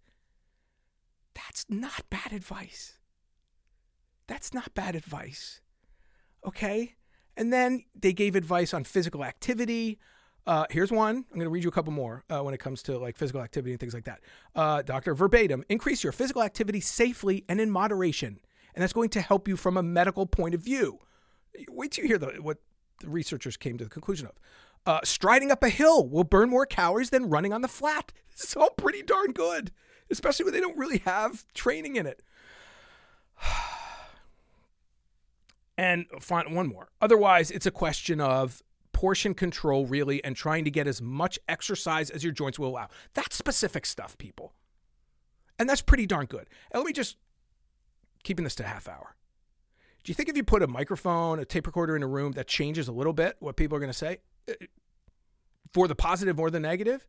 That's 1.35 1.67
not 1.69 2.09
bad 2.11 2.33
advice. 2.33 2.99
That's 4.27 4.53
not 4.53 4.75
bad 4.75 4.95
advice. 4.95 5.61
Okay? 6.47 6.97
And 7.37 7.53
then 7.53 7.85
they 7.95 8.13
gave 8.13 8.35
advice 8.35 8.75
on 8.75 8.85
physical 8.85 9.25
activity. 9.25 9.99
Uh, 10.47 10.67
here's 10.71 10.91
one. 10.91 11.17
I'm 11.17 11.35
going 11.35 11.45
to 11.45 11.51
read 11.51 11.63
you 11.63 11.69
a 11.69 11.73
couple 11.73 11.93
more 11.93 12.25
uh, 12.31 12.41
when 12.41 12.55
it 12.55 12.59
comes 12.59 12.83
to 12.85 12.99
like 12.99 13.17
physical 13.17 13.41
activity 13.41 13.73
and 13.73 13.81
things 13.81 13.95
like 13.95 14.05
that. 14.05 14.21
Uh, 14.55 14.83
doctor, 14.83 15.15
verbatim, 15.15 15.65
increase 15.69 16.03
your 16.03 16.13
physical 16.13 16.43
activity 16.43 16.81
safely 16.81 17.45
and 17.49 17.61
in 17.61 17.71
moderation. 17.71 18.41
And 18.75 18.83
that's 18.83 18.93
going 18.93 19.11
to 19.11 19.21
help 19.21 19.47
you 19.47 19.57
from 19.57 19.77
a 19.77 19.83
medical 19.83 20.27
point 20.27 20.55
of 20.55 20.63
view. 20.63 21.01
Wait 21.69 21.93
till 21.93 22.05
you 22.05 22.09
hear 22.09 22.19
the, 22.19 22.27
what 22.41 22.59
the 23.01 23.09
researchers 23.09 23.57
came 23.57 23.79
to 23.79 23.85
the 23.85 23.91
conclusion 23.91 24.27
of. 24.27 24.35
Uh, 24.87 25.01
striding 25.05 25.51
up 25.51 25.63
a 25.63 25.69
hill 25.69 26.09
will 26.09 26.25
burn 26.25 26.49
more 26.49 26.67
calories 26.67 27.11
than 27.11 27.29
running 27.29 27.53
on 27.53 27.63
the 27.63 27.69
flat. 27.69 28.13
It's 28.41 28.57
all 28.57 28.71
pretty 28.71 29.03
darn 29.03 29.33
good, 29.33 29.73
especially 30.11 30.45
when 30.45 30.55
they 30.55 30.61
don't 30.61 30.79
really 30.79 30.99
have 30.99 31.45
training 31.55 31.97
in 31.97 32.07
it. 32.07 32.23
and 35.77 36.07
one 36.49 36.69
more. 36.69 36.89
Otherwise, 37.03 37.51
it's 37.51 37.67
a 37.67 37.73
question 37.73 38.21
of 38.21 38.63
portion 38.93 39.35
control, 39.35 39.87
really, 39.87 40.23
and 40.23 40.37
trying 40.37 40.65
to 40.65 40.71
get 40.71 40.87
as 40.87 41.03
much 41.03 41.39
exercise 41.49 42.11
as 42.11 42.23
your 42.23 42.33
joints 42.33 42.59
will 42.59 42.69
allow. 42.69 42.89
That's 43.15 43.37
specific 43.37 43.87
stuff, 43.87 44.17
people. 44.19 44.53
And 45.59 45.69
that's 45.69 45.83
pretty 45.83 46.07
darn 46.07 46.27
good. 46.27 46.47
And 46.71 46.81
let 46.81 46.87
me 46.87 46.93
just 46.93 47.17
keeping 48.23 48.45
this 48.45 48.55
to 48.57 48.65
half 48.65 48.89
hour. 48.89 49.17
Do 50.09 50.13
you 50.13 50.15
think 50.15 50.31
if 50.31 50.39
you 50.39 50.43
put 50.43 50.63
a 50.63 50.67
microphone, 50.67 51.39
a 51.39 51.45
tape 51.45 51.67
recorder 51.67 51.95
in 51.95 52.03
a 52.03 52.07
room, 52.07 52.33
that 52.33 52.47
changes 52.47 52.89
a 52.89 52.93
little 52.93 53.13
bit 53.13 53.37
what 53.41 53.57
people 53.57 53.77
are 53.77 53.79
going 53.79 53.93
to 53.93 53.99
say 53.99 54.17
uh, 54.49 54.55
for 55.75 55.87
the 55.87 55.95
positive 55.95 56.41
or 56.41 56.51
the 56.51 56.59
negative? 56.59 57.07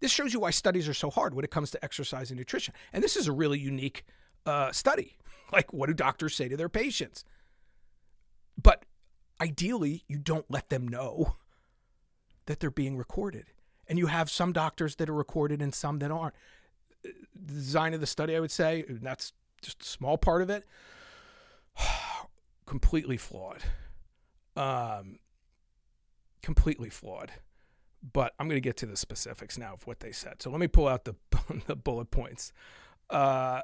This 0.00 0.10
shows 0.10 0.34
you 0.34 0.40
why 0.40 0.50
studies 0.50 0.88
are 0.88 0.94
so 0.94 1.10
hard 1.10 1.32
when 1.32 1.44
it 1.44 1.52
comes 1.52 1.70
to 1.70 1.84
exercise 1.84 2.32
and 2.32 2.38
nutrition. 2.38 2.74
And 2.92 3.04
this 3.04 3.14
is 3.14 3.28
a 3.28 3.32
really 3.32 3.60
unique 3.60 4.04
uh, 4.44 4.72
study. 4.72 5.16
Like, 5.52 5.72
what 5.72 5.86
do 5.86 5.94
doctors 5.94 6.34
say 6.34 6.48
to 6.48 6.56
their 6.56 6.68
patients? 6.68 7.24
But 8.60 8.84
ideally, 9.40 10.02
you 10.08 10.18
don't 10.18 10.44
let 10.50 10.70
them 10.70 10.88
know 10.88 11.36
that 12.46 12.58
they're 12.58 12.68
being 12.68 12.96
recorded. 12.96 13.52
And 13.86 13.96
you 13.96 14.06
have 14.06 14.28
some 14.28 14.52
doctors 14.52 14.96
that 14.96 15.08
are 15.08 15.14
recorded 15.14 15.62
and 15.62 15.72
some 15.72 16.00
that 16.00 16.10
aren't. 16.10 16.34
The 17.04 17.12
design 17.54 17.94
of 17.94 18.00
the 18.00 18.08
study, 18.08 18.34
I 18.34 18.40
would 18.40 18.50
say, 18.50 18.84
that's 18.88 19.32
just 19.62 19.82
a 19.82 19.86
small 19.86 20.18
part 20.18 20.42
of 20.42 20.50
it 20.50 20.66
completely 22.66 23.16
flawed. 23.16 23.62
Um, 24.56 25.18
completely 26.42 26.90
flawed. 26.90 27.32
But 28.12 28.34
I'm 28.38 28.48
going 28.48 28.56
to 28.56 28.66
get 28.66 28.76
to 28.78 28.86
the 28.86 28.96
specifics 28.96 29.58
now 29.58 29.74
of 29.74 29.86
what 29.86 30.00
they 30.00 30.12
said. 30.12 30.42
So 30.42 30.50
let 30.50 30.60
me 30.60 30.68
pull 30.68 30.86
out 30.88 31.04
the, 31.04 31.14
the 31.66 31.76
bullet 31.76 32.10
points. 32.10 32.52
Uh, 33.10 33.62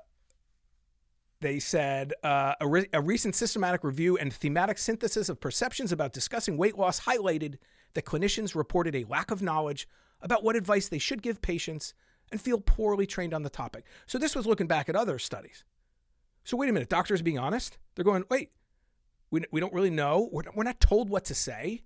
they 1.40 1.58
said 1.58 2.12
uh, 2.22 2.54
a, 2.60 2.68
re- 2.68 2.88
a, 2.92 3.00
recent 3.00 3.34
systematic 3.34 3.82
review 3.82 4.16
and 4.16 4.32
thematic 4.32 4.78
synthesis 4.78 5.28
of 5.28 5.40
perceptions 5.40 5.90
about 5.90 6.12
discussing 6.12 6.56
weight 6.56 6.78
loss 6.78 7.00
highlighted 7.00 7.56
that 7.94 8.04
clinicians 8.04 8.54
reported 8.54 8.94
a 8.94 9.04
lack 9.04 9.30
of 9.30 9.42
knowledge 9.42 9.88
about 10.20 10.44
what 10.44 10.54
advice 10.54 10.88
they 10.88 10.98
should 10.98 11.20
give 11.20 11.42
patients 11.42 11.94
and 12.30 12.40
feel 12.40 12.60
poorly 12.60 13.06
trained 13.06 13.34
on 13.34 13.42
the 13.42 13.50
topic. 13.50 13.84
So 14.06 14.18
this 14.18 14.36
was 14.36 14.46
looking 14.46 14.68
back 14.68 14.88
at 14.88 14.96
other 14.96 15.18
studies. 15.18 15.64
So 16.44 16.56
wait 16.56 16.68
a 16.68 16.72
minute, 16.72 16.88
doctors 16.88 17.22
being 17.22 17.38
honest? 17.38 17.78
They're 17.94 18.04
going, 18.04 18.24
wait, 18.30 18.50
we, 19.30 19.44
we 19.50 19.60
don't 19.60 19.72
really 19.72 19.90
know. 19.90 20.28
We're, 20.32 20.42
we're 20.54 20.64
not 20.64 20.80
told 20.80 21.08
what 21.08 21.24
to 21.26 21.34
say, 21.34 21.82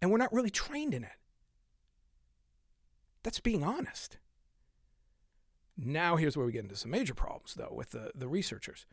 and 0.00 0.10
we're 0.10 0.18
not 0.18 0.32
really 0.32 0.50
trained 0.50 0.94
in 0.94 1.04
it. 1.04 1.16
That's 3.22 3.40
being 3.40 3.64
honest. 3.64 4.18
Now, 5.76 6.16
here's 6.16 6.36
where 6.36 6.46
we 6.46 6.52
get 6.52 6.62
into 6.64 6.76
some 6.76 6.90
major 6.90 7.14
problems, 7.14 7.54
though, 7.54 7.72
with 7.72 7.90
the, 7.90 8.10
the 8.14 8.28
researchers. 8.28 8.86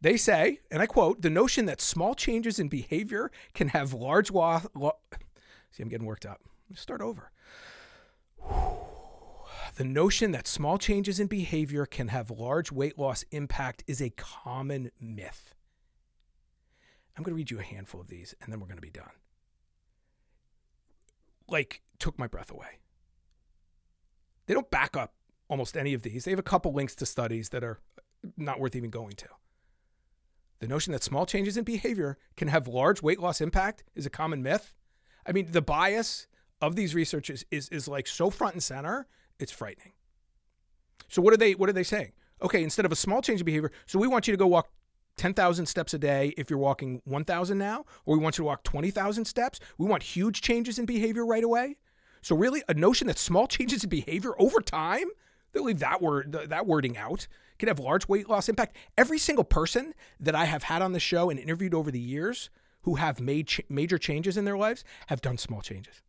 They 0.00 0.16
say, 0.16 0.60
and 0.70 0.82
I 0.82 0.86
quote, 0.86 1.22
the 1.22 1.30
notion 1.30 1.66
that 1.66 1.80
small 1.80 2.14
changes 2.14 2.58
in 2.58 2.68
behavior 2.68 3.30
can 3.54 3.68
have 3.68 3.92
large 3.94 4.30
loss. 4.30 4.66
Lo- 4.74 4.98
See, 5.70 5.82
I'm 5.82 5.88
getting 5.88 6.06
worked 6.06 6.26
up. 6.26 6.40
Let's 6.70 6.82
start 6.82 7.00
over. 7.00 7.30
The 9.76 9.84
notion 9.84 10.30
that 10.30 10.46
small 10.46 10.78
changes 10.78 11.18
in 11.18 11.26
behavior 11.26 11.84
can 11.84 12.08
have 12.08 12.30
large 12.30 12.70
weight 12.70 12.96
loss 12.96 13.24
impact 13.32 13.82
is 13.88 14.00
a 14.00 14.10
common 14.10 14.92
myth. 15.00 15.54
I'm 17.16 17.24
going 17.24 17.32
to 17.32 17.36
read 17.36 17.50
you 17.50 17.58
a 17.58 17.62
handful 17.62 18.00
of 18.00 18.08
these 18.08 18.34
and 18.40 18.52
then 18.52 18.60
we're 18.60 18.66
going 18.66 18.76
to 18.76 18.82
be 18.82 18.90
done. 18.90 19.10
Like, 21.48 21.82
took 21.98 22.18
my 22.18 22.26
breath 22.26 22.50
away. 22.52 22.78
They 24.46 24.54
don't 24.54 24.70
back 24.70 24.96
up 24.96 25.14
almost 25.48 25.76
any 25.76 25.92
of 25.92 26.02
these. 26.02 26.24
They 26.24 26.30
have 26.30 26.38
a 26.38 26.42
couple 26.42 26.72
links 26.72 26.94
to 26.96 27.06
studies 27.06 27.48
that 27.50 27.64
are 27.64 27.80
not 28.36 28.60
worth 28.60 28.76
even 28.76 28.90
going 28.90 29.12
to. 29.12 29.28
The 30.60 30.68
notion 30.68 30.92
that 30.92 31.02
small 31.02 31.26
changes 31.26 31.56
in 31.56 31.64
behavior 31.64 32.16
can 32.36 32.48
have 32.48 32.68
large 32.68 33.02
weight 33.02 33.20
loss 33.20 33.40
impact 33.40 33.82
is 33.94 34.06
a 34.06 34.10
common 34.10 34.42
myth. 34.42 34.72
I 35.26 35.32
mean, 35.32 35.48
the 35.50 35.62
bias 35.62 36.26
of 36.60 36.76
these 36.76 36.94
researchers 36.94 37.44
is, 37.50 37.68
is 37.70 37.88
like 37.88 38.06
so 38.06 38.30
front 38.30 38.54
and 38.54 38.62
center, 38.62 39.06
it's 39.38 39.52
frightening. 39.52 39.92
So 41.08 41.22
what 41.22 41.32
are 41.32 41.36
they 41.36 41.54
what 41.54 41.68
are 41.68 41.72
they 41.72 41.82
saying? 41.82 42.12
Okay, 42.42 42.62
instead 42.62 42.84
of 42.84 42.92
a 42.92 42.96
small 42.96 43.22
change 43.22 43.40
in 43.40 43.46
behavior, 43.46 43.70
so 43.86 43.98
we 43.98 44.08
want 44.08 44.26
you 44.26 44.32
to 44.32 44.38
go 44.38 44.46
walk 44.46 44.68
10,000 45.16 45.66
steps 45.66 45.94
a 45.94 45.98
day 45.98 46.34
if 46.36 46.50
you're 46.50 46.58
walking 46.58 47.00
1,000 47.04 47.56
now, 47.56 47.84
or 48.04 48.16
we 48.16 48.22
want 48.22 48.36
you 48.36 48.42
to 48.42 48.46
walk 48.46 48.64
20,000 48.64 49.24
steps. 49.24 49.60
We 49.78 49.86
want 49.86 50.02
huge 50.02 50.40
changes 50.40 50.78
in 50.78 50.86
behavior 50.86 51.24
right 51.24 51.44
away. 51.44 51.76
So 52.22 52.34
really 52.34 52.62
a 52.68 52.74
notion 52.74 53.06
that 53.06 53.18
small 53.18 53.46
changes 53.56 53.84
in 53.84 53.90
behavior 53.90 54.32
over 54.40 54.60
time, 54.60 55.06
they 55.52 55.60
leave 55.60 55.78
that 55.78 56.02
word 56.02 56.32
that 56.32 56.66
wording 56.66 56.96
out, 56.96 57.28
can 57.58 57.68
have 57.68 57.78
large 57.78 58.08
weight 58.08 58.28
loss 58.28 58.48
impact. 58.48 58.76
Every 58.98 59.18
single 59.18 59.44
person 59.44 59.94
that 60.18 60.34
I 60.34 60.46
have 60.46 60.64
had 60.64 60.82
on 60.82 60.92
the 60.92 61.00
show 61.00 61.30
and 61.30 61.38
interviewed 61.38 61.74
over 61.74 61.90
the 61.90 62.00
years 62.00 62.50
who 62.82 62.96
have 62.96 63.20
made 63.20 63.46
ch- 63.46 63.60
major 63.68 63.98
changes 63.98 64.36
in 64.36 64.44
their 64.44 64.56
lives 64.58 64.84
have 65.06 65.20
done 65.20 65.38
small 65.38 65.62
changes. 65.62 66.02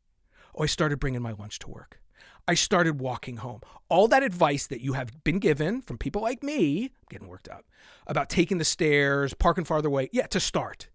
Oh, 0.55 0.63
I 0.63 0.67
started 0.67 0.99
bringing 0.99 1.21
my 1.21 1.33
lunch 1.33 1.59
to 1.59 1.69
work. 1.69 1.99
I 2.47 2.53
started 2.53 2.99
walking 2.99 3.37
home. 3.37 3.61
All 3.89 4.07
that 4.07 4.23
advice 4.23 4.67
that 4.67 4.81
you 4.81 4.93
have 4.93 5.23
been 5.23 5.39
given 5.39 5.81
from 5.81 5.97
people 5.97 6.21
like 6.21 6.43
me, 6.43 6.91
getting 7.09 7.27
worked 7.27 7.49
up, 7.49 7.65
about 8.07 8.29
taking 8.29 8.57
the 8.57 8.65
stairs, 8.65 9.33
parking 9.33 9.63
farther 9.65 9.87
away, 9.87 10.09
yeah, 10.11 10.27
to 10.27 10.39
start. 10.39 10.89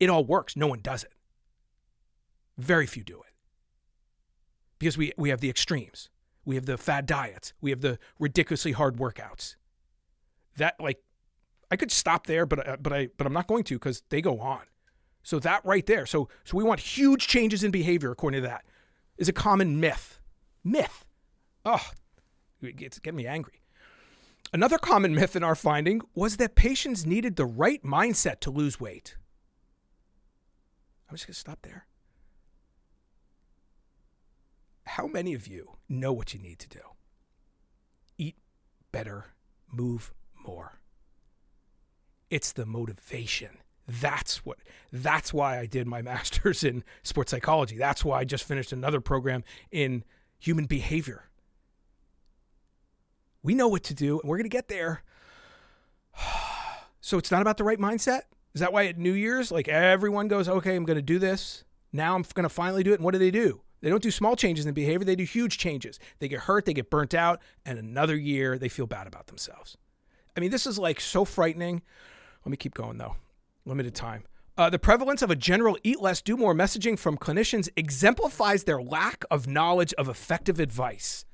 It 0.00 0.08
all 0.08 0.24
works. 0.24 0.56
No 0.56 0.66
one 0.66 0.80
does 0.80 1.04
it. 1.04 1.12
Very 2.58 2.86
few 2.86 3.04
do 3.04 3.20
it. 3.20 3.34
Because 4.78 4.96
we, 4.98 5.12
we 5.16 5.28
have 5.28 5.40
the 5.40 5.50
extremes. 5.50 6.10
We 6.44 6.56
have 6.56 6.66
the 6.66 6.78
fad 6.78 7.06
diets. 7.06 7.52
We 7.60 7.70
have 7.70 7.82
the 7.82 7.98
ridiculously 8.18 8.72
hard 8.72 8.96
workouts. 8.96 9.56
That 10.56 10.74
like 10.80 10.98
I 11.70 11.76
could 11.76 11.90
stop 11.90 12.26
there, 12.26 12.44
but 12.46 12.66
uh, 12.66 12.76
but 12.80 12.92
I 12.92 13.08
but 13.16 13.26
I'm 13.26 13.32
not 13.32 13.46
going 13.46 13.64
to 13.64 13.74
because 13.74 14.02
they 14.10 14.20
go 14.20 14.40
on. 14.40 14.62
So 15.22 15.38
that 15.38 15.64
right 15.64 15.86
there. 15.86 16.04
So 16.04 16.28
so 16.44 16.56
we 16.56 16.64
want 16.64 16.80
huge 16.80 17.28
changes 17.28 17.62
in 17.62 17.70
behavior 17.70 18.10
according 18.10 18.42
to 18.42 18.48
that. 18.48 18.64
Is 19.16 19.28
a 19.28 19.32
common 19.32 19.78
myth. 19.78 20.20
Myth. 20.64 21.04
Oh, 21.64 21.90
it's 22.60 22.98
getting 22.98 23.16
me 23.16 23.26
angry. 23.26 23.62
Another 24.52 24.78
common 24.78 25.14
myth 25.14 25.34
in 25.34 25.42
our 25.42 25.54
finding 25.54 26.02
was 26.14 26.36
that 26.36 26.54
patients 26.54 27.06
needed 27.06 27.36
the 27.36 27.46
right 27.46 27.82
mindset 27.82 28.40
to 28.40 28.50
lose 28.50 28.78
weight. 28.78 29.16
I'm 31.08 31.16
just 31.16 31.26
going 31.26 31.34
to 31.34 31.40
stop 31.40 31.60
there. 31.62 31.86
How 34.84 35.06
many 35.06 35.32
of 35.32 35.46
you 35.46 35.76
know 35.88 36.12
what 36.12 36.34
you 36.34 36.40
need 36.40 36.58
to 36.58 36.68
do? 36.68 36.80
Eat 38.18 38.36
better, 38.90 39.26
move 39.70 40.12
more. 40.44 40.80
It's 42.28 42.52
the 42.52 42.66
motivation. 42.66 43.58
That's 43.88 44.44
what 44.44 44.58
that's 44.92 45.32
why 45.32 45.58
I 45.58 45.66
did 45.66 45.86
my 45.86 46.02
masters 46.02 46.62
in 46.62 46.84
sports 47.02 47.30
psychology. 47.30 47.76
That's 47.78 48.04
why 48.04 48.20
I 48.20 48.24
just 48.24 48.44
finished 48.44 48.72
another 48.72 49.00
program 49.00 49.44
in 49.70 50.04
human 50.42 50.66
behavior. 50.66 51.28
We 53.42 53.54
know 53.54 53.68
what 53.68 53.84
to 53.84 53.94
do 53.94 54.20
and 54.20 54.28
we're 54.28 54.36
going 54.36 54.50
to 54.50 54.56
get 54.56 54.68
there. 54.68 55.02
So 57.04 57.18
it's 57.18 57.32
not 57.32 57.42
about 57.42 57.56
the 57.56 57.64
right 57.64 57.80
mindset? 57.80 58.20
Is 58.54 58.60
that 58.60 58.72
why 58.72 58.86
at 58.86 58.96
New 58.96 59.12
Year's 59.12 59.50
like 59.50 59.66
everyone 59.66 60.28
goes, 60.28 60.48
"Okay, 60.48 60.76
I'm 60.76 60.84
going 60.84 60.96
to 60.96 61.02
do 61.02 61.18
this. 61.18 61.64
Now 61.92 62.14
I'm 62.14 62.24
going 62.32 62.44
to 62.44 62.48
finally 62.48 62.84
do 62.84 62.92
it." 62.92 63.00
And 63.00 63.04
what 63.04 63.10
do 63.10 63.18
they 63.18 63.32
do? 63.32 63.60
They 63.80 63.90
don't 63.90 64.02
do 64.02 64.12
small 64.12 64.36
changes 64.36 64.66
in 64.66 64.72
behavior, 64.72 65.04
they 65.04 65.16
do 65.16 65.24
huge 65.24 65.58
changes. 65.58 65.98
They 66.20 66.28
get 66.28 66.42
hurt, 66.42 66.64
they 66.64 66.72
get 66.72 66.90
burnt 66.90 67.12
out, 67.12 67.42
and 67.66 67.76
another 67.76 68.16
year 68.16 68.56
they 68.56 68.68
feel 68.68 68.86
bad 68.86 69.08
about 69.08 69.26
themselves. 69.26 69.76
I 70.36 70.40
mean, 70.40 70.52
this 70.52 70.64
is 70.64 70.78
like 70.78 71.00
so 71.00 71.24
frightening. 71.24 71.82
Let 72.44 72.50
me 72.52 72.56
keep 72.56 72.74
going 72.74 72.98
though. 72.98 73.16
Limited 73.64 73.96
time. 73.96 74.22
Uh, 74.56 74.68
the 74.68 74.78
prevalence 74.78 75.22
of 75.22 75.30
a 75.30 75.36
general 75.36 75.78
eat 75.82 76.00
less, 76.00 76.20
do 76.20 76.36
more 76.36 76.54
messaging 76.54 76.98
from 76.98 77.16
clinicians 77.16 77.68
exemplifies 77.74 78.64
their 78.64 78.82
lack 78.82 79.24
of 79.30 79.46
knowledge 79.46 79.94
of 79.94 80.08
effective 80.08 80.60
advice. 80.60 81.24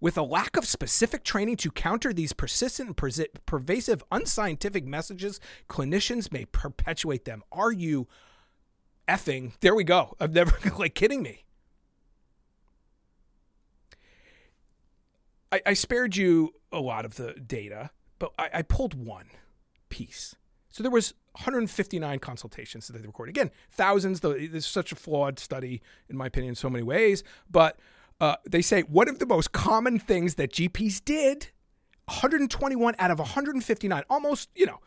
With 0.00 0.18
a 0.18 0.22
lack 0.22 0.56
of 0.56 0.66
specific 0.66 1.22
training 1.22 1.56
to 1.58 1.70
counter 1.70 2.12
these 2.12 2.32
persistent 2.32 2.88
and 2.88 3.26
pervasive 3.46 4.02
unscientific 4.10 4.84
messages, 4.84 5.38
clinicians 5.68 6.32
may 6.32 6.44
perpetuate 6.46 7.24
them. 7.24 7.44
Are 7.52 7.72
you 7.72 8.08
effing? 9.08 9.52
There 9.60 9.74
we 9.74 9.84
go. 9.84 10.14
I've 10.18 10.34
never, 10.34 10.52
like, 10.78 10.94
kidding 10.96 11.22
me. 11.22 11.44
I, 15.52 15.62
I 15.64 15.74
spared 15.74 16.16
you 16.16 16.54
a 16.72 16.80
lot 16.80 17.04
of 17.04 17.14
the 17.14 17.34
data, 17.34 17.90
but 18.18 18.32
I, 18.36 18.50
I 18.54 18.62
pulled 18.62 18.94
one 18.94 19.28
piece. 19.88 20.34
So 20.74 20.82
there 20.82 20.90
was 20.90 21.14
159 21.34 22.18
consultations 22.18 22.88
that 22.88 22.98
they 23.00 23.06
recorded. 23.06 23.30
Again, 23.30 23.52
thousands. 23.70 24.20
Is 24.24 24.66
such 24.66 24.90
a 24.90 24.96
flawed 24.96 25.38
study, 25.38 25.80
in 26.08 26.16
my 26.16 26.26
opinion, 26.26 26.50
in 26.50 26.54
so 26.56 26.68
many 26.68 26.82
ways. 26.82 27.22
But 27.48 27.78
uh, 28.20 28.36
they 28.44 28.60
say 28.60 28.80
one 28.82 29.08
of 29.08 29.20
the 29.20 29.26
most 29.26 29.52
common 29.52 30.00
things 30.00 30.34
that 30.34 30.50
GPs 30.50 31.04
did, 31.04 31.52
121 32.06 32.96
out 32.98 33.12
of 33.12 33.20
159, 33.20 34.02
almost 34.10 34.48
you 34.56 34.66
know, 34.66 34.80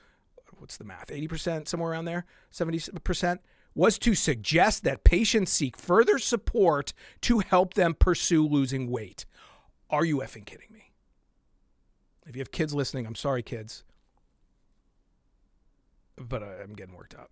what's 0.57 0.75
the 0.75 0.83
math? 0.83 1.07
80%, 1.07 1.69
somewhere 1.69 1.91
around 1.91 2.03
there, 2.03 2.25
70%, 2.51 3.39
was 3.73 3.97
to 3.99 4.13
suggest 4.13 4.83
that 4.83 5.05
patients 5.05 5.53
seek 5.53 5.77
further 5.77 6.19
support 6.19 6.91
to 7.21 7.39
help 7.39 7.75
them 7.75 7.93
pursue 7.93 8.45
losing 8.45 8.91
weight. 8.91 9.25
Are 9.89 10.03
you 10.03 10.17
effing 10.17 10.45
kidding 10.45 10.73
me? 10.73 10.91
If 12.25 12.35
you 12.35 12.41
have 12.41 12.51
kids 12.51 12.73
listening, 12.73 13.07
I'm 13.07 13.15
sorry, 13.15 13.41
kids 13.41 13.85
but 16.17 16.43
I'm 16.43 16.73
getting 16.73 16.95
worked 16.95 17.15
up. 17.15 17.31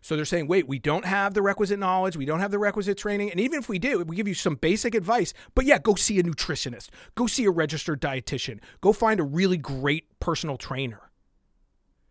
So 0.00 0.14
they're 0.14 0.24
saying, 0.24 0.46
wait, 0.46 0.68
we 0.68 0.78
don't 0.78 1.04
have 1.04 1.34
the 1.34 1.42
requisite 1.42 1.80
knowledge, 1.80 2.16
we 2.16 2.26
don't 2.26 2.38
have 2.38 2.52
the 2.52 2.60
requisite 2.60 2.96
training, 2.96 3.30
and 3.30 3.40
even 3.40 3.58
if 3.58 3.68
we 3.68 3.78
do, 3.78 4.04
we 4.04 4.14
give 4.14 4.28
you 4.28 4.34
some 4.34 4.54
basic 4.54 4.94
advice. 4.94 5.34
But 5.54 5.64
yeah, 5.64 5.78
go 5.78 5.96
see 5.96 6.20
a 6.20 6.22
nutritionist, 6.22 6.90
go 7.16 7.26
see 7.26 7.44
a 7.44 7.50
registered 7.50 8.00
dietitian, 8.00 8.60
go 8.80 8.92
find 8.92 9.18
a 9.18 9.24
really 9.24 9.56
great 9.56 10.20
personal 10.20 10.56
trainer. 10.56 11.10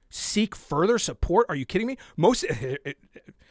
Seek 0.09 0.55
further 0.55 0.97
support. 0.97 1.45
Are 1.49 1.55
you 1.55 1.65
kidding 1.65 1.87
me? 1.87 1.97
Most 2.17 2.43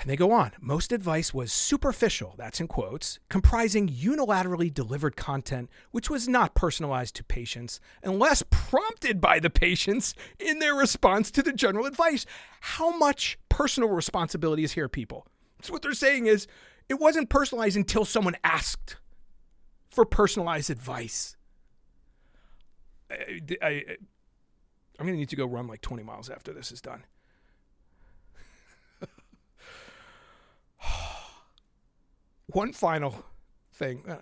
And 0.00 0.10
they 0.10 0.16
go 0.16 0.32
on. 0.32 0.52
Most 0.60 0.92
advice 0.92 1.32
was 1.32 1.52
superficial, 1.52 2.34
that's 2.36 2.60
in 2.60 2.66
quotes, 2.66 3.20
comprising 3.28 3.88
unilaterally 3.88 4.72
delivered 4.72 5.16
content 5.16 5.70
which 5.92 6.10
was 6.10 6.28
not 6.28 6.54
personalized 6.54 7.14
to 7.16 7.24
patients 7.24 7.80
unless 8.02 8.42
prompted 8.50 9.20
by 9.20 9.38
the 9.38 9.50
patients 9.50 10.14
in 10.38 10.58
their 10.58 10.74
response 10.74 11.30
to 11.30 11.42
the 11.42 11.52
general 11.52 11.86
advice. 11.86 12.26
How 12.60 12.96
much 12.96 13.38
personal 13.48 13.90
responsibility 13.90 14.64
is 14.64 14.72
here, 14.72 14.88
people? 14.88 15.26
So 15.62 15.72
what 15.72 15.82
they're 15.82 15.94
saying 15.94 16.26
is 16.26 16.46
it 16.88 16.94
wasn't 16.94 17.30
personalized 17.30 17.76
until 17.76 18.04
someone 18.04 18.36
asked 18.42 18.96
for 19.90 20.04
personalized 20.04 20.70
advice. 20.70 21.36
I, 23.10 23.40
I, 23.62 23.68
I'm 24.98 25.06
going 25.06 25.14
to 25.14 25.18
need 25.18 25.28
to 25.30 25.36
go 25.36 25.46
run 25.46 25.66
like 25.66 25.80
20 25.80 26.02
miles 26.02 26.28
after 26.28 26.52
this 26.52 26.72
is 26.72 26.80
done. 26.80 27.04
One 32.46 32.72
final 32.72 33.24
thing. 33.72 34.04
Uh, 34.08 34.18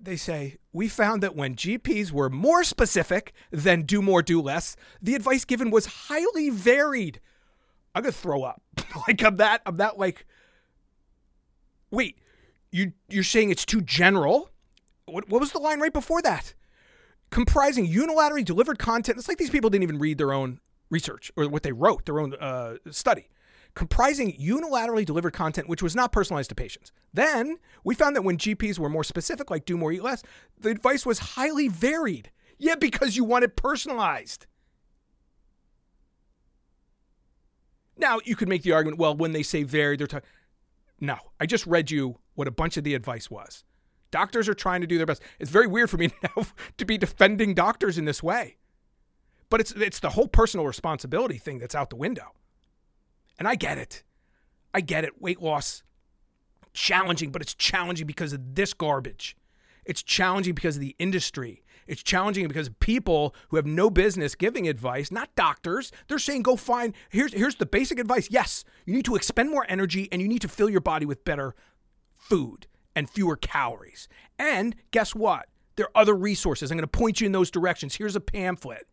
they 0.00 0.16
say, 0.16 0.56
we 0.72 0.88
found 0.88 1.22
that 1.22 1.36
when 1.36 1.54
GPs 1.54 2.10
were 2.12 2.30
more 2.30 2.64
specific 2.64 3.32
than 3.50 3.82
do 3.82 4.00
more, 4.00 4.22
do 4.22 4.40
less, 4.40 4.76
the 5.02 5.14
advice 5.14 5.44
given 5.44 5.70
was 5.70 5.86
highly 5.86 6.50
varied. 6.50 7.20
I'm 7.94 8.02
gonna 8.02 8.12
throw 8.12 8.42
up. 8.42 8.62
like 9.08 9.22
I'm 9.22 9.36
that, 9.36 9.62
I'm 9.66 9.76
that 9.78 9.98
like 9.98 10.26
wait, 11.90 12.18
you 12.70 12.92
you're 13.08 13.24
saying 13.24 13.50
it's 13.50 13.64
too 13.64 13.80
general? 13.80 14.50
What 15.06 15.28
what 15.28 15.40
was 15.40 15.52
the 15.52 15.58
line 15.58 15.80
right 15.80 15.92
before 15.92 16.22
that? 16.22 16.54
Comprising 17.30 17.88
unilaterally 17.88 18.44
delivered 18.44 18.78
content. 18.78 19.18
It's 19.18 19.28
like 19.28 19.38
these 19.38 19.50
people 19.50 19.70
didn't 19.70 19.84
even 19.84 19.98
read 19.98 20.18
their 20.18 20.32
own 20.32 20.60
research 20.90 21.32
or 21.36 21.48
what 21.48 21.62
they 21.62 21.72
wrote, 21.72 22.04
their 22.04 22.20
own 22.20 22.34
uh, 22.34 22.76
study 22.90 23.28
comprising 23.76 24.32
unilaterally 24.32 25.04
delivered 25.04 25.34
content 25.34 25.68
which 25.68 25.82
was 25.82 25.94
not 25.94 26.10
personalized 26.10 26.48
to 26.48 26.54
patients. 26.56 26.90
Then 27.14 27.58
we 27.84 27.94
found 27.94 28.16
that 28.16 28.22
when 28.22 28.38
GPs 28.38 28.78
were 28.78 28.88
more 28.88 29.04
specific, 29.04 29.50
like 29.50 29.64
do 29.64 29.76
more, 29.76 29.92
eat 29.92 30.02
less, 30.02 30.24
the 30.58 30.70
advice 30.70 31.06
was 31.06 31.18
highly 31.20 31.68
varied. 31.68 32.32
Yeah, 32.58 32.74
because 32.74 33.16
you 33.16 33.22
want 33.22 33.44
it 33.44 33.54
personalized. 33.54 34.46
Now, 37.98 38.18
you 38.24 38.34
could 38.34 38.48
make 38.48 38.62
the 38.62 38.72
argument, 38.72 38.98
well, 38.98 39.14
when 39.14 39.32
they 39.32 39.42
say 39.42 39.62
varied, 39.62 40.00
they're 40.00 40.06
talking. 40.06 40.28
No, 40.98 41.18
I 41.38 41.46
just 41.46 41.66
read 41.66 41.90
you 41.90 42.18
what 42.34 42.48
a 42.48 42.50
bunch 42.50 42.78
of 42.78 42.84
the 42.84 42.94
advice 42.94 43.30
was. 43.30 43.62
Doctors 44.10 44.48
are 44.48 44.54
trying 44.54 44.80
to 44.80 44.86
do 44.86 44.96
their 44.96 45.06
best. 45.06 45.22
It's 45.38 45.50
very 45.50 45.66
weird 45.66 45.90
for 45.90 45.98
me 45.98 46.10
now 46.22 46.46
to 46.78 46.84
be 46.86 46.96
defending 46.96 47.52
doctors 47.54 47.98
in 47.98 48.06
this 48.06 48.22
way. 48.22 48.56
But 49.50 49.60
it's 49.60 49.72
it's 49.72 50.00
the 50.00 50.10
whole 50.10 50.28
personal 50.28 50.66
responsibility 50.66 51.38
thing 51.38 51.58
that's 51.58 51.74
out 51.74 51.90
the 51.90 51.96
window. 51.96 52.32
And 53.38 53.46
I 53.46 53.54
get 53.54 53.78
it. 53.78 54.02
I 54.72 54.80
get 54.80 55.04
it. 55.04 55.20
Weight 55.20 55.40
loss 55.40 55.82
challenging, 56.76 57.30
but 57.30 57.42
it's 57.42 57.54
challenging 57.54 58.06
because 58.06 58.32
of 58.32 58.54
this 58.54 58.72
garbage. 58.74 59.36
It's 59.84 60.02
challenging 60.02 60.54
because 60.54 60.76
of 60.76 60.82
the 60.82 60.94
industry. 60.98 61.62
It's 61.86 62.02
challenging 62.02 62.48
because 62.48 62.68
people 62.80 63.34
who 63.48 63.56
have 63.56 63.66
no 63.66 63.88
business 63.90 64.34
giving 64.34 64.68
advice, 64.68 65.10
not 65.10 65.34
doctors, 65.36 65.92
they're 66.08 66.18
saying 66.18 66.42
go 66.42 66.56
find 66.56 66.94
here's 67.08 67.32
here's 67.32 67.56
the 67.56 67.66
basic 67.66 67.98
advice. 67.98 68.28
Yes, 68.30 68.64
you 68.84 68.94
need 68.94 69.04
to 69.04 69.14
expend 69.14 69.50
more 69.50 69.64
energy 69.68 70.08
and 70.10 70.20
you 70.20 70.28
need 70.28 70.42
to 70.42 70.48
fill 70.48 70.68
your 70.68 70.80
body 70.80 71.06
with 71.06 71.24
better 71.24 71.54
food 72.16 72.66
and 72.94 73.08
fewer 73.08 73.36
calories. 73.36 74.08
And 74.38 74.74
guess 74.90 75.14
what? 75.14 75.46
There 75.76 75.86
are 75.86 76.02
other 76.02 76.14
resources. 76.14 76.70
I'm 76.70 76.76
going 76.76 76.82
to 76.82 76.88
point 76.88 77.20
you 77.20 77.26
in 77.26 77.32
those 77.32 77.50
directions. 77.50 77.94
Here's 77.94 78.16
a 78.16 78.20
pamphlet. 78.20 78.86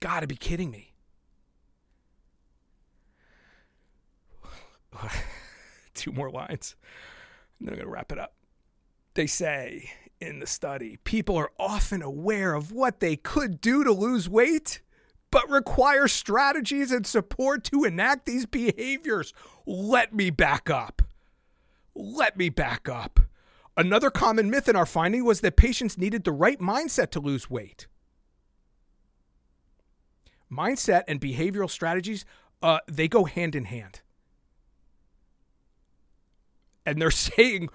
Gotta 0.00 0.26
be 0.26 0.36
kidding 0.36 0.70
me. 0.70 0.92
Two 5.94 6.12
more 6.12 6.30
lines. 6.30 6.76
And 7.58 7.68
then 7.68 7.74
I'm 7.74 7.78
going 7.78 7.88
to 7.88 7.92
wrap 7.92 8.12
it 8.12 8.18
up. 8.18 8.34
They 9.14 9.26
say 9.26 9.90
in 10.20 10.40
the 10.40 10.46
study 10.46 10.98
people 11.04 11.36
are 11.36 11.52
often 11.58 12.02
aware 12.02 12.54
of 12.54 12.72
what 12.72 13.00
they 13.00 13.16
could 13.16 13.60
do 13.60 13.84
to 13.84 13.92
lose 13.92 14.28
weight, 14.28 14.80
but 15.30 15.48
require 15.48 16.08
strategies 16.08 16.90
and 16.92 17.06
support 17.06 17.64
to 17.64 17.84
enact 17.84 18.26
these 18.26 18.46
behaviors. 18.46 19.32
Let 19.64 20.14
me 20.14 20.30
back 20.30 20.68
up. 20.68 21.02
Let 21.94 22.36
me 22.36 22.50
back 22.50 22.88
up. 22.88 23.20
Another 23.78 24.10
common 24.10 24.50
myth 24.50 24.68
in 24.68 24.76
our 24.76 24.86
finding 24.86 25.24
was 25.24 25.40
that 25.40 25.56
patients 25.56 25.98
needed 25.98 26.24
the 26.24 26.32
right 26.32 26.58
mindset 26.58 27.10
to 27.10 27.20
lose 27.20 27.50
weight. 27.50 27.86
Mindset 30.50 31.04
and 31.08 31.20
behavioral 31.20 31.70
strategies, 31.70 32.24
uh, 32.62 32.78
they 32.86 33.08
go 33.08 33.24
hand 33.24 33.54
in 33.54 33.64
hand. 33.64 34.00
And 36.84 37.00
they're 37.00 37.10
saying 37.10 37.68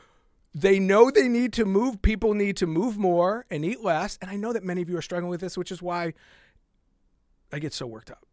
they 0.53 0.79
know 0.79 1.11
they 1.11 1.27
need 1.27 1.53
to 1.53 1.65
move, 1.65 2.01
people 2.01 2.33
need 2.33 2.57
to 2.57 2.67
move 2.67 2.97
more 2.97 3.45
and 3.49 3.63
eat 3.63 3.81
less. 3.81 4.17
And 4.21 4.29
I 4.29 4.35
know 4.35 4.53
that 4.53 4.63
many 4.63 4.81
of 4.81 4.89
you 4.89 4.97
are 4.97 5.01
struggling 5.01 5.29
with 5.29 5.41
this, 5.41 5.57
which 5.57 5.71
is 5.71 5.81
why 5.81 6.13
I 7.51 7.59
get 7.59 7.73
so 7.73 7.87
worked 7.87 8.11
up. 8.11 8.25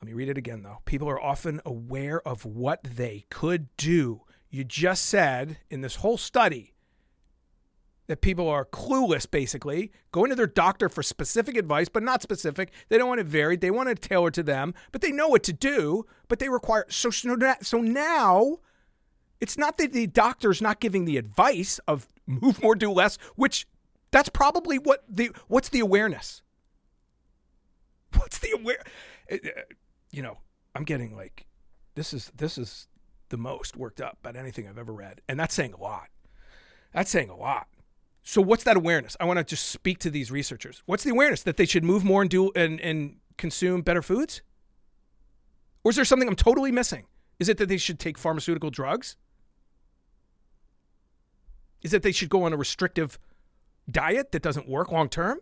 Let 0.00 0.06
me 0.06 0.12
read 0.12 0.28
it 0.28 0.38
again, 0.38 0.62
though. 0.62 0.78
People 0.84 1.08
are 1.08 1.20
often 1.20 1.60
aware 1.64 2.20
of 2.26 2.44
what 2.44 2.84
they 2.84 3.24
could 3.30 3.74
do. 3.76 4.22
You 4.50 4.62
just 4.62 5.06
said 5.06 5.58
in 5.70 5.80
this 5.80 5.96
whole 5.96 6.18
study 6.18 6.74
that 8.06 8.20
people 8.20 8.48
are 8.48 8.64
clueless, 8.64 9.28
basically, 9.30 9.90
going 10.12 10.30
to 10.30 10.36
their 10.36 10.46
doctor 10.46 10.88
for 10.88 11.02
specific 11.02 11.56
advice, 11.56 11.88
but 11.88 12.02
not 12.02 12.22
specific. 12.22 12.72
They 12.88 12.98
don't 12.98 13.08
want 13.08 13.20
it 13.20 13.26
varied. 13.26 13.60
They 13.60 13.70
want 13.70 13.88
it 13.88 14.00
tailored 14.00 14.34
to 14.34 14.42
them, 14.42 14.74
but 14.92 15.00
they 15.00 15.10
know 15.10 15.28
what 15.28 15.42
to 15.44 15.52
do, 15.52 16.06
but 16.28 16.38
they 16.38 16.48
require. 16.48 16.86
So, 16.88 17.10
so 17.10 17.80
now 17.80 18.58
it's 19.40 19.58
not 19.58 19.78
that 19.78 19.92
the 19.92 20.06
doctor's 20.06 20.62
not 20.62 20.80
giving 20.80 21.04
the 21.04 21.16
advice 21.16 21.80
of 21.86 22.08
move 22.26 22.62
more, 22.62 22.74
do 22.74 22.90
less, 22.90 23.18
which 23.34 23.66
that's 24.10 24.28
probably 24.28 24.78
what 24.78 25.04
the 25.08 25.30
what's 25.48 25.68
the 25.68 25.80
awareness? 25.80 26.42
What's 28.14 28.38
the 28.38 28.52
aware? 28.52 28.82
Uh, 29.30 29.34
uh, 29.34 29.62
you 30.10 30.22
know, 30.22 30.38
I'm 30.74 30.84
getting 30.84 31.16
like 31.16 31.46
this 31.94 32.12
is 32.12 32.32
this 32.36 32.56
is 32.56 32.88
the 33.28 33.36
most 33.36 33.76
worked 33.76 34.00
up 34.00 34.18
about 34.20 34.36
anything 34.36 34.68
I've 34.68 34.78
ever 34.78 34.92
read, 34.92 35.20
and 35.28 35.38
that's 35.38 35.54
saying 35.54 35.74
a 35.74 35.80
lot. 35.80 36.08
That's 36.92 37.10
saying 37.10 37.30
a 37.30 37.36
lot. 37.36 37.66
So 38.28 38.42
what's 38.42 38.64
that 38.64 38.76
awareness? 38.76 39.16
I 39.20 39.24
want 39.24 39.38
to 39.38 39.44
just 39.44 39.68
speak 39.68 40.00
to 40.00 40.10
these 40.10 40.32
researchers. 40.32 40.82
What's 40.84 41.04
the 41.04 41.10
awareness 41.10 41.44
that 41.44 41.56
they 41.56 41.64
should 41.64 41.84
move 41.84 42.02
more 42.02 42.22
and 42.22 42.28
do 42.28 42.50
and 42.56 42.80
and 42.80 43.18
consume 43.38 43.82
better 43.82 44.02
foods? 44.02 44.42
Or 45.84 45.90
is 45.90 45.96
there 45.96 46.04
something 46.04 46.28
I'm 46.28 46.34
totally 46.34 46.72
missing? 46.72 47.04
Is 47.38 47.48
it 47.48 47.56
that 47.58 47.68
they 47.68 47.76
should 47.76 48.00
take 48.00 48.18
pharmaceutical 48.18 48.70
drugs? 48.70 49.16
Is 51.82 51.94
it 51.94 52.02
they 52.02 52.10
should 52.10 52.28
go 52.28 52.42
on 52.42 52.52
a 52.52 52.56
restrictive 52.56 53.16
diet 53.88 54.32
that 54.32 54.42
doesn't 54.42 54.68
work 54.68 54.90
long 54.90 55.08
term? 55.08 55.38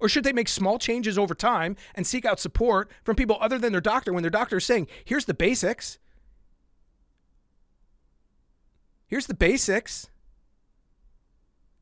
Or 0.00 0.08
should 0.08 0.24
they 0.24 0.32
make 0.32 0.48
small 0.48 0.80
changes 0.80 1.16
over 1.16 1.36
time 1.36 1.76
and 1.94 2.04
seek 2.04 2.24
out 2.24 2.40
support 2.40 2.90
from 3.04 3.14
people 3.14 3.38
other 3.40 3.58
than 3.58 3.70
their 3.70 3.80
doctor 3.80 4.12
when 4.12 4.24
their 4.24 4.30
doctor 4.30 4.56
is 4.56 4.66
saying, 4.66 4.88
here's 5.04 5.26
the 5.26 5.34
basics? 5.34 6.00
Here's 9.06 9.28
the 9.28 9.34
basics. 9.34 10.10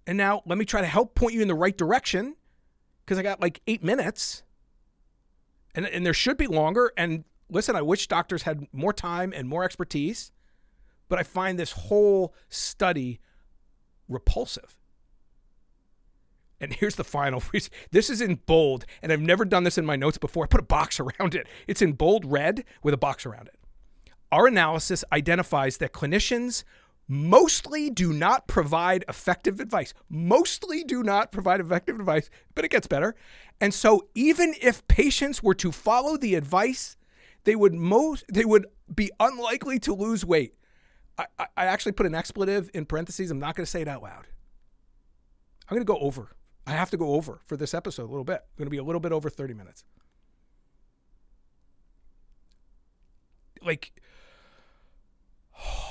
And 0.07 0.19
now 0.19 0.43
let 0.47 0.59
me 0.59 0.65
try 0.65 0.81
to 0.81 0.87
help 0.87 1.15
point 1.15 1.35
you 1.35 1.43
in 1.43 1.49
the 1.49 1.55
right 1.55 1.77
direction 1.77 2.37
because 3.05 3.19
I 3.19 3.23
got 3.23 3.41
like 3.41 3.61
eight 3.67 3.83
minutes. 3.83 4.43
And, 5.75 5.87
and 5.87 6.05
there 6.05 6.15
should 6.15 6.37
be 6.37 6.47
longer. 6.47 6.93
And 6.97 7.25
listen, 7.49 7.75
I 7.75 7.83
wish 7.83 8.07
doctors 8.07 8.43
had 8.43 8.67
more 8.73 8.93
time 8.93 9.33
and 9.35 9.49
more 9.49 9.65
expertise. 9.65 10.31
But 11.09 11.19
I 11.19 11.23
find 11.23 11.59
this 11.59 11.73
whole 11.73 12.35
study 12.49 13.21
repulsive. 14.09 14.77
And 16.61 16.73
here's 16.73 16.97
the 16.97 17.05
final 17.05 17.43
reason. 17.53 17.73
This 17.91 18.09
is 18.09 18.21
in 18.21 18.37
bold, 18.47 18.87
and 19.03 19.13
I've 19.13 19.21
never 19.21 19.45
done 19.45 19.65
this 19.65 19.79
in 19.79 19.85
my 19.85 19.97
notes 19.97 20.19
before. 20.19 20.45
I 20.45 20.47
put 20.47 20.61
a 20.61 20.65
box 20.65 20.99
around 21.21 21.35
it. 21.35 21.47
It's 21.67 21.83
in 21.83 21.93
bold 21.93 22.25
red 22.25 22.65
with 22.83 22.95
a 22.95 22.99
box 22.99 23.27
around 23.27 23.49
it. 23.49 23.57
Our 24.33 24.47
analysis 24.47 25.05
identifies 25.13 25.77
that 25.79 25.93
clinicians 25.93 26.65
mostly 27.09 27.91
do 27.91 28.13
not 28.13 28.47
provide 28.47 29.05
effective 29.09 29.61
advice. 29.61 29.95
Mostly 30.09 30.85
do 30.85 31.03
not 31.03 31.33
provide 31.33 31.61
effective 31.61 31.99
advice, 32.01 32.31
but 32.55 32.65
it 32.65 32.71
gets 32.71 32.87
better. 32.87 33.15
And 33.61 33.73
so 33.73 34.09
even 34.15 34.55
if 34.61 34.87
patients 34.89 35.43
were 35.43 35.55
to 35.55 35.73
follow 35.73 36.17
the 36.17 36.35
advice, 36.35 36.97
they 37.45 37.55
would 37.55 37.75
most 37.75 38.25
they 38.33 38.45
would 38.45 38.67
be 38.93 39.11
unlikely 39.21 39.79
to 39.81 39.95
lose 39.95 40.25
weight. 40.25 40.55
I, 41.17 41.27
I 41.57 41.67
actually 41.67 41.93
put 41.93 42.07
an 42.07 42.15
expletive 42.15 42.71
in 42.75 42.87
parentheses. 42.87 43.31
I'm 43.31 43.39
not 43.39 43.55
going 43.55 43.65
to 43.65 43.71
say 43.71 43.83
it 43.83 43.89
out 43.89 44.03
loud. 44.03 44.27
I'm 45.69 45.77
going 45.77 45.87
to 45.87 45.93
go 45.93 45.99
over. 45.99 46.37
I 46.67 46.73
have 46.73 46.91
to 46.91 46.97
go 46.97 47.15
over 47.15 47.41
for 47.47 47.57
this 47.57 47.75
episode 47.75 48.05
a 48.05 48.11
little 48.11 48.25
bit. 48.25 48.37
I'm 48.37 48.59
going 48.59 48.67
to 48.67 48.71
be 48.71 48.79
a 48.79 48.85
little 48.85 49.01
bit 49.01 49.13
over 49.13 49.31
30 49.31 49.55
minutes. 49.55 49.85
Like, 53.63 53.93
oh, 55.59 55.84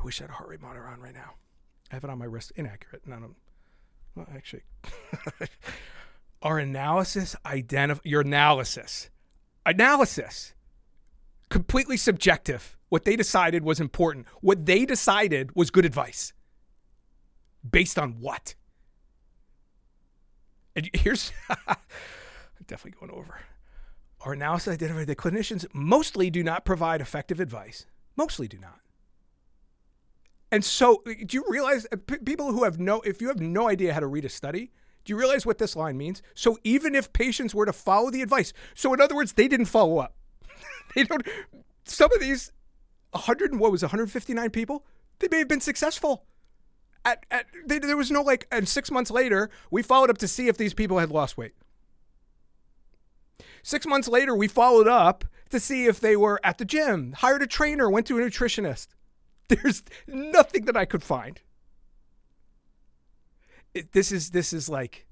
I 0.00 0.04
wish 0.04 0.20
I 0.20 0.24
had 0.24 0.30
a 0.30 0.34
heart 0.34 0.48
rate 0.48 0.62
monitor 0.62 0.86
on 0.86 1.00
right 1.00 1.14
now. 1.14 1.34
I 1.90 1.96
have 1.96 2.04
it 2.04 2.10
on 2.10 2.18
my 2.18 2.24
wrist. 2.24 2.52
Inaccurate. 2.56 3.06
None 3.06 3.22
of 3.22 3.30
well, 4.14 4.26
actually. 4.34 4.62
Our 6.42 6.58
analysis 6.58 7.36
identify 7.44 8.00
your 8.04 8.22
analysis. 8.22 9.10
Analysis. 9.66 10.54
Completely 11.50 11.96
subjective 11.96 12.76
what 12.88 13.04
they 13.04 13.14
decided 13.14 13.62
was 13.62 13.80
important. 13.80 14.26
What 14.40 14.66
they 14.66 14.84
decided 14.84 15.54
was 15.54 15.70
good 15.70 15.84
advice. 15.84 16.32
Based 17.68 17.98
on 17.98 18.20
what? 18.20 18.54
And 20.74 20.90
here's 20.92 21.32
definitely 22.66 22.98
going 22.98 23.12
over. 23.12 23.40
Our 24.22 24.32
analysis 24.32 24.74
identified 24.74 25.06
that 25.06 25.18
clinicians 25.18 25.66
mostly 25.72 26.30
do 26.30 26.42
not 26.42 26.64
provide 26.64 27.00
effective 27.00 27.38
advice. 27.38 27.86
Mostly 28.16 28.48
do 28.48 28.58
not. 28.58 28.80
And 30.52 30.64
so, 30.64 31.02
do 31.04 31.36
you 31.36 31.44
realize 31.48 31.86
uh, 31.92 31.96
p- 32.04 32.18
people 32.18 32.52
who 32.52 32.64
have 32.64 32.80
no, 32.80 33.00
if 33.02 33.20
you 33.20 33.28
have 33.28 33.40
no 33.40 33.68
idea 33.68 33.94
how 33.94 34.00
to 34.00 34.06
read 34.06 34.24
a 34.24 34.28
study, 34.28 34.72
do 35.04 35.12
you 35.12 35.18
realize 35.18 35.46
what 35.46 35.58
this 35.58 35.76
line 35.76 35.96
means? 35.96 36.22
So, 36.34 36.58
even 36.64 36.94
if 36.94 37.12
patients 37.12 37.54
were 37.54 37.66
to 37.66 37.72
follow 37.72 38.10
the 38.10 38.22
advice, 38.22 38.52
so 38.74 38.92
in 38.92 39.00
other 39.00 39.14
words, 39.14 39.34
they 39.34 39.46
didn't 39.46 39.66
follow 39.66 39.98
up. 39.98 40.14
they 40.94 41.04
don't, 41.04 41.26
some 41.84 42.12
of 42.12 42.20
these 42.20 42.52
100 43.12 43.58
what 43.58 43.72
was 43.72 43.82
159 43.82 44.50
people 44.50 44.84
they 45.18 45.28
may 45.30 45.38
have 45.38 45.48
been 45.48 45.60
successful 45.60 46.24
at, 47.04 47.24
at 47.30 47.46
they, 47.66 47.78
there 47.78 47.96
was 47.96 48.10
no 48.10 48.22
like 48.22 48.46
and 48.52 48.68
six 48.68 48.90
months 48.90 49.10
later 49.10 49.50
we 49.70 49.82
followed 49.82 50.10
up 50.10 50.18
to 50.18 50.28
see 50.28 50.48
if 50.48 50.56
these 50.56 50.74
people 50.74 50.98
had 50.98 51.10
lost 51.10 51.36
weight 51.36 51.54
six 53.62 53.86
months 53.86 54.06
later 54.06 54.34
we 54.34 54.46
followed 54.46 54.86
up 54.86 55.24
to 55.50 55.58
see 55.58 55.86
if 55.86 55.98
they 55.98 56.14
were 56.14 56.40
at 56.44 56.58
the 56.58 56.64
gym 56.64 57.12
hired 57.18 57.42
a 57.42 57.46
trainer 57.46 57.90
went 57.90 58.06
to 58.06 58.18
a 58.18 58.20
nutritionist 58.20 58.88
there's 59.50 59.82
nothing 60.06 60.64
that 60.64 60.76
i 60.76 60.84
could 60.84 61.02
find 61.02 61.40
it, 63.74 63.92
this 63.92 64.10
is 64.10 64.30
this 64.30 64.52
is 64.52 64.68
like 64.68 65.06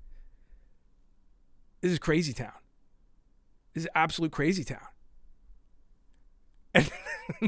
this 1.80 1.92
is 1.92 1.98
crazy 1.98 2.32
town 2.32 2.52
this 3.74 3.84
is 3.84 3.88
absolute 3.94 4.32
crazy 4.32 4.64
town 4.64 4.78
and 6.74 6.90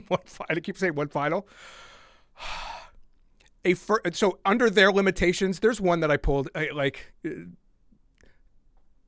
one 0.09 0.21
final, 0.25 0.57
I 0.57 0.61
keep 0.61 0.77
saying 0.77 0.95
one 0.95 1.09
final. 1.09 1.47
A 3.65 3.75
fir- 3.75 4.01
so 4.13 4.39
under 4.47 4.71
their 4.71 4.91
limitations, 4.91 5.61
there's 5.61 5.83
one 5.83 6.01
that 6.01 6.11
I 6.11 6.17
pulled. 6.17 6.49
Like, 6.73 7.13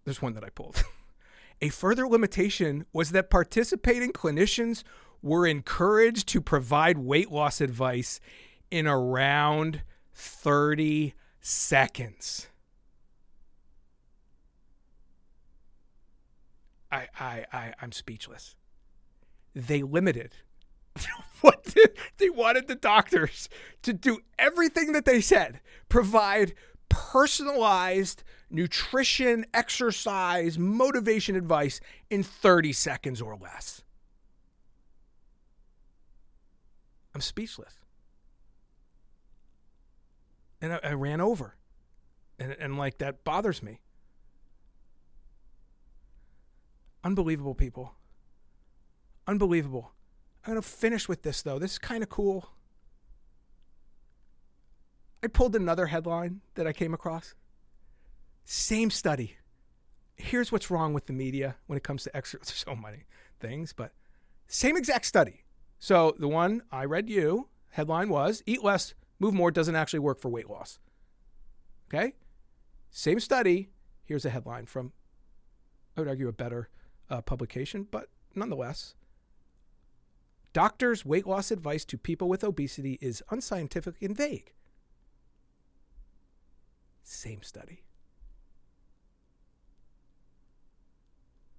there's 0.05 0.21
one 0.21 0.35
that 0.35 0.45
I 0.45 0.51
pulled. 0.51 0.85
A 1.63 1.71
further 1.71 2.07
limitation 2.07 2.85
was 2.93 3.13
that 3.13 3.31
participating 3.31 4.13
clinicians 4.13 4.83
were 5.23 5.47
encouraged 5.47 6.29
to 6.29 6.41
provide 6.41 6.99
weight 6.99 7.31
loss 7.31 7.61
advice 7.61 8.21
in 8.71 8.87
around 8.87 9.83
30 10.15 11.15
seconds. 11.41 12.49
I, 16.91 17.09
I, 17.19 17.47
I, 17.53 17.75
I'm 17.81 17.93
speechless. 17.93 18.55
they 19.55 19.83
limited 19.83 20.35
what 21.41 21.65
did, 21.65 21.97
they 22.19 22.31
wanted 22.31 22.69
the 22.69 22.75
doctors 22.75 23.49
to 23.83 23.93
do 23.93 24.21
everything 24.39 24.93
that 24.93 25.05
they 25.05 25.21
said, 25.21 25.61
provide 25.89 26.55
personalized 26.89 28.23
nutrition, 28.51 29.47
exercise, 29.55 30.59
motivation 30.59 31.37
advice 31.37 31.81
in 32.11 32.23
30 32.23 32.73
seconds 32.73 33.23
or 33.23 33.37
less. 33.37 33.83
I'm 37.23 37.27
speechless. 37.27 37.75
And 40.61 40.73
I, 40.73 40.81
I 40.83 40.93
ran 40.95 41.21
over. 41.21 41.57
And, 42.39 42.57
and 42.59 42.77
like 42.77 42.99
that 42.99 43.23
bothers 43.23 43.63
me. 43.63 43.81
Unbelievable, 47.05 47.55
people. 47.55 47.95
Unbelievable. 49.27 49.93
I'm 50.45 50.55
going 50.55 50.63
to 50.63 50.69
finish 50.69 51.09
with 51.09 51.23
this, 51.23 51.43
though. 51.43 51.59
This 51.59 51.73
is 51.73 51.79
kind 51.79 52.03
of 52.03 52.09
cool. 52.09 52.51
I 55.23 55.29
pulled 55.29 55.55
another 55.55 55.87
headline 55.87 56.41
that 56.55 56.67
I 56.67 56.73
came 56.73 56.93
across. 56.93 57.35
Same 58.45 58.91
study. 58.91 59.37
Here's 60.17 60.51
what's 60.51 60.71
wrong 60.71 60.93
with 60.93 61.07
the 61.07 61.13
media 61.13 61.57
when 61.69 61.77
it 61.77 61.85
comes 61.85 62.03
to 62.05 62.17
exercise. 62.17 62.65
So 62.67 62.75
many 62.75 63.05
things, 63.39 63.73
but 63.73 63.93
same 64.49 64.77
exact 64.77 65.07
study. 65.07 65.42
So 65.83 66.15
the 66.17 66.29
one 66.29 66.63
I 66.71 66.85
read 66.85 67.11
you, 67.11 67.49
headline 67.71 68.09
was 68.09 68.41
Eat 68.47 68.63
Less, 68.63 68.95
Move 69.19 69.35
More 69.35 69.51
doesn't 69.51 69.75
actually 69.75 69.99
work 69.99 70.21
for 70.21 70.29
weight 70.29 70.49
loss. 70.49 70.79
Okay? 71.89 72.15
Same 72.93 73.19
study. 73.19 73.69
Here's 74.05 74.25
a 74.25 74.31
headline 74.31 74.67
from, 74.67 74.93
I 75.97 76.01
would 76.01 76.09
argue, 76.09 76.29
a 76.29 76.33
better 76.33 76.69
uh, 77.11 77.21
publication, 77.23 77.89
but 77.91 78.11
nonetheless. 78.33 78.95
Doctors' 80.53 81.05
weight 81.05 81.27
loss 81.27 81.51
advice 81.51 81.85
to 81.87 81.99
people 81.99 82.29
with 82.29 82.45
obesity 82.45 82.97
is 83.01 83.21
unscientific 83.31 84.01
and 84.01 84.17
vague. 84.17 84.53
Same 87.03 87.43
study. 87.43 87.83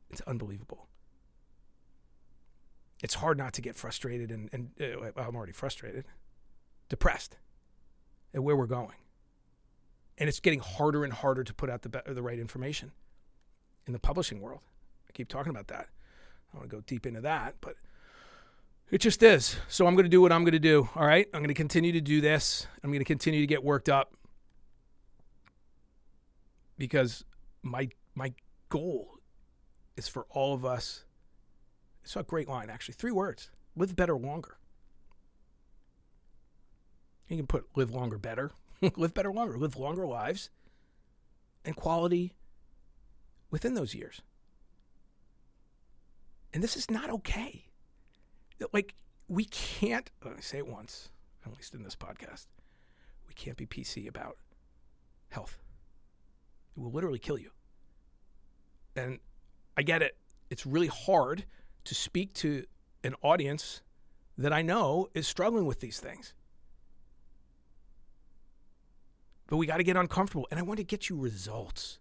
It's 0.09 0.21
unbelievable. 0.21 0.87
It's 3.03 3.15
hard 3.15 3.37
not 3.37 3.53
to 3.53 3.61
get 3.61 3.75
frustrated, 3.75 4.31
and, 4.31 4.49
and 4.53 4.69
uh, 4.81 5.11
I'm 5.21 5.35
already 5.35 5.51
frustrated, 5.51 6.05
depressed 6.87 7.37
at 8.33 8.41
where 8.41 8.55
we're 8.55 8.65
going. 8.65 8.95
And 10.17 10.29
it's 10.29 10.39
getting 10.39 10.59
harder 10.59 11.03
and 11.03 11.11
harder 11.11 11.43
to 11.43 11.53
put 11.53 11.69
out 11.69 11.81
the, 11.81 12.01
the 12.07 12.21
right 12.21 12.39
information 12.39 12.93
in 13.85 13.93
the 13.93 13.99
publishing 13.99 14.39
world. 14.39 14.61
I 15.07 15.11
keep 15.11 15.27
talking 15.27 15.49
about 15.49 15.67
that. 15.67 15.89
I 16.53 16.57
want 16.57 16.69
to 16.69 16.75
go 16.75 16.81
deep 16.87 17.05
into 17.05 17.19
that, 17.21 17.55
but 17.59 17.75
it 18.89 18.99
just 18.99 19.21
is. 19.21 19.57
So 19.67 19.85
I'm 19.85 19.95
going 19.95 20.05
to 20.05 20.09
do 20.09 20.21
what 20.21 20.31
I'm 20.31 20.43
going 20.43 20.53
to 20.53 20.59
do. 20.59 20.87
All 20.95 21.05
right. 21.05 21.27
I'm 21.33 21.41
going 21.41 21.49
to 21.49 21.53
continue 21.53 21.91
to 21.91 22.01
do 22.01 22.21
this. 22.21 22.67
I'm 22.83 22.89
going 22.91 22.99
to 22.99 23.05
continue 23.05 23.41
to 23.41 23.47
get 23.47 23.63
worked 23.63 23.89
up 23.89 24.13
because 26.77 27.25
my 27.63 27.89
my 28.15 28.33
goal 28.69 29.17
is 29.97 30.07
for 30.07 30.25
all 30.29 30.53
of 30.53 30.63
us. 30.63 31.05
It's 32.03 32.15
a 32.15 32.23
great 32.23 32.47
line, 32.47 32.69
actually. 32.69 32.95
Three 32.95 33.11
words: 33.11 33.49
live 33.75 33.95
better, 33.95 34.15
longer. 34.15 34.57
You 37.27 37.37
can 37.37 37.47
put 37.47 37.65
live 37.75 37.91
longer, 37.91 38.17
better, 38.17 38.51
live 38.95 39.13
better, 39.13 39.31
longer, 39.31 39.57
live 39.57 39.77
longer 39.77 40.05
lives, 40.05 40.49
and 41.65 41.75
quality 41.75 42.33
within 43.49 43.73
those 43.73 43.95
years. 43.95 44.21
And 46.53 46.61
this 46.63 46.77
is 46.77 46.91
not 46.91 47.09
okay 47.09 47.65
like 48.71 48.95
we 49.27 49.45
can't 49.45 50.11
let 50.23 50.35
me 50.35 50.41
say 50.41 50.59
it 50.59 50.67
once, 50.67 51.09
at 51.45 51.51
least 51.53 51.73
in 51.73 51.83
this 51.83 51.95
podcast. 51.95 52.47
We 53.27 53.33
can't 53.33 53.57
be 53.57 53.65
PC 53.65 54.07
about 54.07 54.37
health. 55.29 55.57
It 56.77 56.81
will 56.81 56.91
literally 56.91 57.19
kill 57.19 57.37
you. 57.37 57.51
And 58.95 59.19
I 59.75 59.81
get 59.81 60.01
it. 60.01 60.17
It's 60.49 60.65
really 60.65 60.87
hard 60.87 61.45
to 61.85 61.95
speak 61.95 62.33
to 62.35 62.65
an 63.03 63.15
audience 63.21 63.81
that 64.37 64.53
I 64.53 64.61
know 64.61 65.09
is 65.13 65.27
struggling 65.27 65.65
with 65.65 65.79
these 65.79 65.99
things. 65.99 66.33
But 69.47 69.57
we 69.57 69.65
got 69.65 69.77
to 69.77 69.83
get 69.83 69.97
uncomfortable. 69.97 70.47
And 70.49 70.59
I 70.59 70.63
want 70.63 70.77
to 70.77 70.83
get 70.83 71.09
you 71.09 71.17
results. 71.17 71.99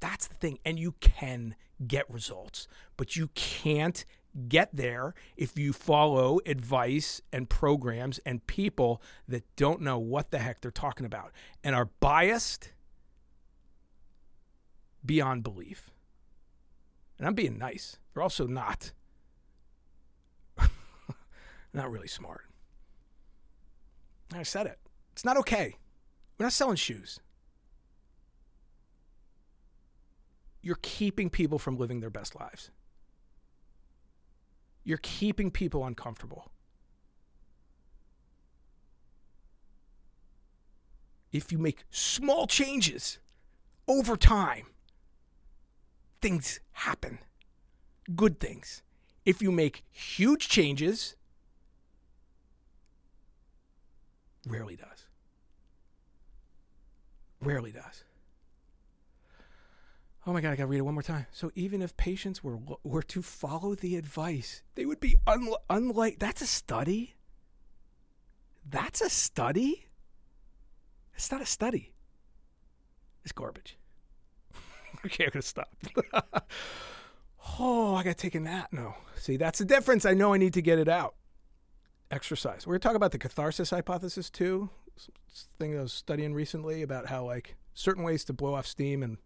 That's 0.00 0.26
the 0.26 0.34
thing. 0.34 0.58
And 0.64 0.78
you 0.78 0.94
can 1.00 1.54
get 1.86 2.10
results, 2.10 2.66
but 2.96 3.14
you 3.16 3.28
can't 3.34 4.04
get 4.48 4.68
there 4.72 5.14
if 5.36 5.58
you 5.58 5.72
follow 5.72 6.38
advice 6.46 7.20
and 7.32 7.48
programs 7.48 8.18
and 8.26 8.46
people 8.46 9.02
that 9.26 9.44
don't 9.56 9.80
know 9.80 9.98
what 9.98 10.30
the 10.30 10.38
heck 10.38 10.60
they're 10.60 10.70
talking 10.70 11.06
about 11.06 11.32
and 11.64 11.74
are 11.74 11.90
biased 12.00 12.72
beyond 15.04 15.42
belief. 15.42 15.90
And 17.18 17.26
I'm 17.26 17.34
being 17.34 17.58
nice. 17.58 17.98
They're 18.12 18.22
also 18.22 18.46
not. 18.46 18.92
Not 21.78 21.90
really 21.90 22.08
smart. 22.08 22.44
I 24.34 24.42
said 24.42 24.66
it. 24.66 24.78
It's 25.12 25.24
not 25.24 25.38
okay. 25.38 25.76
We're 26.36 26.44
not 26.46 26.52
selling 26.52 26.76
shoes. 26.76 27.20
You're 30.60 30.78
keeping 30.82 31.30
people 31.30 31.58
from 31.58 31.78
living 31.78 32.00
their 32.00 32.10
best 32.10 32.38
lives 32.38 32.70
you're 34.88 34.98
keeping 35.02 35.50
people 35.50 35.84
uncomfortable. 35.84 36.50
If 41.30 41.52
you 41.52 41.58
make 41.58 41.84
small 41.90 42.46
changes 42.46 43.18
over 43.86 44.16
time, 44.16 44.68
things 46.22 46.60
happen. 46.72 47.18
Good 48.16 48.40
things. 48.40 48.82
If 49.26 49.42
you 49.42 49.52
make 49.52 49.84
huge 49.90 50.48
changes, 50.48 51.16
rarely 54.48 54.76
does. 54.76 55.06
Rarely 57.40 57.72
does. 57.72 58.04
Oh 60.26 60.32
my 60.32 60.40
God, 60.40 60.50
I 60.50 60.56
got 60.56 60.64
to 60.64 60.66
read 60.66 60.78
it 60.78 60.82
one 60.82 60.94
more 60.94 61.02
time. 61.02 61.26
So 61.32 61.50
even 61.54 61.80
if 61.80 61.96
patients 61.96 62.44
were 62.44 62.58
were 62.82 63.02
to 63.04 63.22
follow 63.22 63.74
the 63.74 63.96
advice, 63.96 64.62
they 64.74 64.84
would 64.84 65.00
be 65.00 65.16
un- 65.26 65.54
unlike. 65.70 66.18
That's 66.18 66.42
a 66.42 66.46
study. 66.46 67.14
That's 68.68 69.00
a 69.00 69.08
study. 69.08 69.86
It's 71.14 71.32
not 71.32 71.40
a 71.40 71.46
study. 71.46 71.94
It's 73.24 73.32
garbage. 73.32 73.78
okay, 75.06 75.24
I'm 75.24 75.30
gonna 75.32 75.42
stop. 75.42 75.74
oh, 77.58 77.94
I 77.94 78.02
got 78.02 78.10
to 78.10 78.22
take 78.22 78.34
a 78.34 78.40
nap. 78.40 78.68
No, 78.72 78.94
see, 79.16 79.36
that's 79.36 79.60
the 79.60 79.64
difference. 79.64 80.04
I 80.04 80.14
know 80.14 80.34
I 80.34 80.38
need 80.38 80.54
to 80.54 80.62
get 80.62 80.78
it 80.78 80.88
out. 80.88 81.14
Exercise. 82.10 82.66
We're 82.66 82.74
gonna 82.74 82.80
talk 82.80 82.94
about 82.94 83.12
the 83.12 83.18
catharsis 83.18 83.70
hypothesis 83.70 84.30
too. 84.30 84.70
Thing 85.58 85.78
I 85.78 85.82
was 85.82 85.92
studying 85.92 86.34
recently 86.34 86.82
about 86.82 87.06
how 87.06 87.24
like 87.24 87.56
certain 87.74 88.02
ways 88.02 88.24
to 88.24 88.32
blow 88.32 88.54
off 88.54 88.66
steam 88.66 89.02
and 89.02 89.18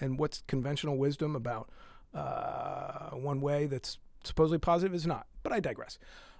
and 0.00 0.18
what's 0.18 0.42
conventional 0.46 0.96
wisdom 0.98 1.34
about 1.34 1.70
uh, 2.14 3.10
one 3.10 3.40
way 3.40 3.66
that's 3.66 3.98
supposedly 4.24 4.58
positive 4.58 4.94
is 4.94 5.06
not. 5.06 5.26
But 5.42 5.52
I 5.52 5.60
digress. 5.60 5.98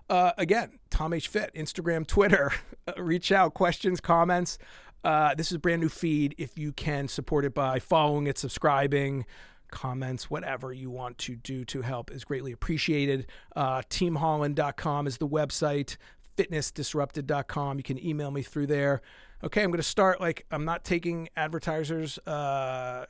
Uh, 0.09 0.33
again, 0.39 0.79
Tom 0.91 1.13
H. 1.13 1.29
Fit, 1.29 1.51
Instagram, 1.55 2.07
Twitter. 2.07 2.53
reach 2.97 3.33
out, 3.33 3.55
questions, 3.55 4.01
comments. 4.01 4.59
Uh, 5.03 5.35
this 5.35 5.51
is 5.51 5.57
a 5.57 5.59
brand 5.59 5.81
new 5.81 5.89
feed. 5.89 6.35
If 6.39 6.59
you 6.59 6.73
can 6.73 7.09
support 7.09 7.45
it 7.45 7.55
by 7.55 7.79
following 7.79 8.27
it, 8.27 8.39
subscribing, 8.39 9.25
comments, 9.71 10.31
whatever 10.31 10.73
you 10.73 10.91
want 10.91 11.19
to 11.19 11.37
do 11.37 11.65
to 11.67 11.83
help 11.83 12.11
is 12.11 12.25
greatly 12.25 12.53
appreciated. 12.53 13.27
Uh, 13.55 13.83
teamholland.com 13.83 15.07
is 15.07 15.19
the 15.19 15.29
website, 15.29 15.97
fitnessdisrupted.com. 16.37 17.79
You 17.79 17.83
can 17.83 18.05
email 18.05 18.31
me 18.31 18.43
through 18.43 18.67
there 18.67 19.03
okay, 19.43 19.63
I'm 19.63 19.71
going 19.71 19.79
to 19.79 19.83
start 19.83 20.21
like 20.21 20.47
I'm 20.51 20.65
not 20.65 20.85
taking 20.85 21.29
advertisers. 21.37 22.19
Uh, 22.19 23.07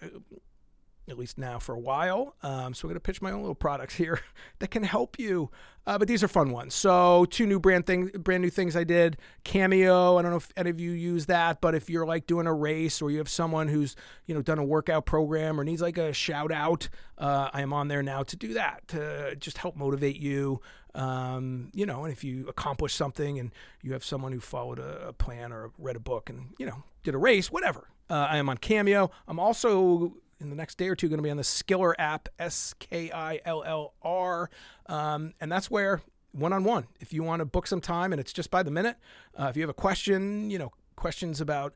at 1.08 1.18
least 1.18 1.38
now 1.38 1.58
for 1.58 1.74
a 1.74 1.78
while. 1.78 2.34
Um, 2.42 2.74
so 2.74 2.86
I'm 2.86 2.90
going 2.90 2.94
to 2.94 3.00
pitch 3.00 3.22
my 3.22 3.30
own 3.30 3.40
little 3.40 3.54
products 3.54 3.94
here 3.94 4.20
that 4.58 4.70
can 4.70 4.82
help 4.82 5.18
you. 5.18 5.50
Uh, 5.86 5.96
but 5.96 6.08
these 6.08 6.24
are 6.24 6.28
fun 6.28 6.50
ones. 6.50 6.74
So 6.74 7.26
two 7.26 7.46
new 7.46 7.60
brand 7.60 7.86
thing, 7.86 8.08
brand 8.08 8.42
new 8.42 8.50
things 8.50 8.74
I 8.74 8.82
did. 8.82 9.18
Cameo. 9.44 10.16
I 10.16 10.22
don't 10.22 10.32
know 10.32 10.38
if 10.38 10.52
any 10.56 10.70
of 10.70 10.80
you 10.80 10.90
use 10.90 11.26
that, 11.26 11.60
but 11.60 11.76
if 11.76 11.88
you're 11.88 12.06
like 12.06 12.26
doing 12.26 12.48
a 12.48 12.52
race 12.52 13.00
or 13.00 13.10
you 13.10 13.18
have 13.18 13.28
someone 13.28 13.68
who's 13.68 13.94
you 14.26 14.34
know 14.34 14.42
done 14.42 14.58
a 14.58 14.64
workout 14.64 15.06
program 15.06 15.60
or 15.60 15.64
needs 15.64 15.80
like 15.80 15.96
a 15.96 16.12
shout 16.12 16.50
out, 16.50 16.88
uh, 17.18 17.50
I 17.52 17.62
am 17.62 17.72
on 17.72 17.86
there 17.86 18.02
now 18.02 18.24
to 18.24 18.36
do 18.36 18.54
that 18.54 18.88
to 18.88 19.36
just 19.36 19.58
help 19.58 19.76
motivate 19.76 20.16
you. 20.16 20.60
Um, 20.96 21.70
you 21.72 21.86
know, 21.86 22.04
and 22.04 22.12
if 22.12 22.24
you 22.24 22.48
accomplish 22.48 22.94
something 22.94 23.38
and 23.38 23.52
you 23.82 23.92
have 23.92 24.04
someone 24.04 24.32
who 24.32 24.40
followed 24.40 24.80
a, 24.80 25.08
a 25.08 25.12
plan 25.12 25.52
or 25.52 25.70
read 25.78 25.94
a 25.94 26.00
book 26.00 26.30
and 26.30 26.54
you 26.58 26.66
know 26.66 26.82
did 27.04 27.14
a 27.14 27.18
race, 27.18 27.52
whatever. 27.52 27.86
Uh, 28.08 28.26
I 28.30 28.38
am 28.38 28.48
on 28.48 28.58
Cameo. 28.58 29.10
I'm 29.28 29.38
also 29.38 30.16
in 30.40 30.50
the 30.50 30.56
next 30.56 30.78
day 30.78 30.88
or 30.88 30.94
two 30.94 31.08
going 31.08 31.18
to 31.18 31.22
be 31.22 31.30
on 31.30 31.36
the 31.36 31.42
Skillr 31.42 31.94
app, 31.98 32.28
S 32.38 32.74
K 32.78 33.10
I 33.10 33.40
L 33.44 33.64
L 33.64 33.94
R, 34.02 34.50
um, 34.86 35.34
and 35.40 35.50
that's 35.50 35.70
where 35.70 36.02
one 36.32 36.52
on 36.52 36.64
one. 36.64 36.86
If 37.00 37.12
you 37.12 37.22
want 37.22 37.40
to 37.40 37.44
book 37.44 37.66
some 37.66 37.80
time 37.80 38.12
and 38.12 38.20
it's 38.20 38.32
just 38.32 38.50
by 38.50 38.62
the 38.62 38.70
minute, 38.70 38.96
uh, 39.38 39.46
if 39.46 39.56
you 39.56 39.62
have 39.62 39.70
a 39.70 39.74
question, 39.74 40.50
you 40.50 40.58
know, 40.58 40.72
questions 40.94 41.40
about 41.40 41.74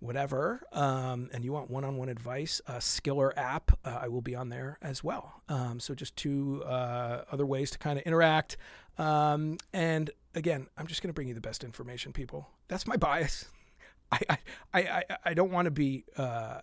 whatever, 0.00 0.62
um, 0.72 1.28
and 1.32 1.44
you 1.44 1.52
want 1.52 1.70
one 1.70 1.84
on 1.84 1.96
one 1.96 2.08
advice, 2.08 2.60
uh, 2.66 2.74
Skillr 2.74 3.32
app, 3.36 3.78
uh, 3.84 3.98
I 4.00 4.08
will 4.08 4.22
be 4.22 4.34
on 4.34 4.48
there 4.48 4.78
as 4.80 5.04
well. 5.04 5.42
Um, 5.48 5.78
so 5.78 5.94
just 5.94 6.16
two 6.16 6.62
uh, 6.64 7.24
other 7.30 7.44
ways 7.44 7.70
to 7.72 7.78
kind 7.78 7.98
of 7.98 8.04
interact. 8.06 8.56
Um, 8.96 9.58
and 9.72 10.10
again, 10.34 10.68
I'm 10.78 10.86
just 10.86 11.02
going 11.02 11.10
to 11.10 11.14
bring 11.14 11.28
you 11.28 11.34
the 11.34 11.40
best 11.40 11.62
information, 11.62 12.12
people. 12.12 12.48
That's 12.68 12.86
my 12.86 12.96
bias. 12.96 13.46
I, 14.12 14.20
I, 14.28 14.38
I, 14.80 15.04
I 15.26 15.34
don't 15.34 15.52
want 15.52 15.66
to 15.66 15.70
be, 15.70 16.04
uh, 16.16 16.60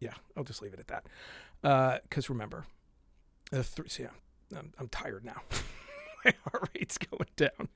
yeah, 0.00 0.14
I'll 0.36 0.44
just 0.44 0.62
leave 0.62 0.74
it 0.74 0.80
at 0.80 0.88
that. 0.88 1.06
Uh, 1.62 1.98
because 2.02 2.30
remember, 2.30 2.64
the 3.50 3.62
th- 3.64 3.90
so 3.90 4.04
yeah, 4.04 4.58
I'm, 4.58 4.72
I'm 4.78 4.88
tired 4.88 5.24
now. 5.24 5.42
my 6.24 6.32
heart 6.44 6.70
rate's 6.74 6.98
going 6.98 7.28
down. 7.36 7.68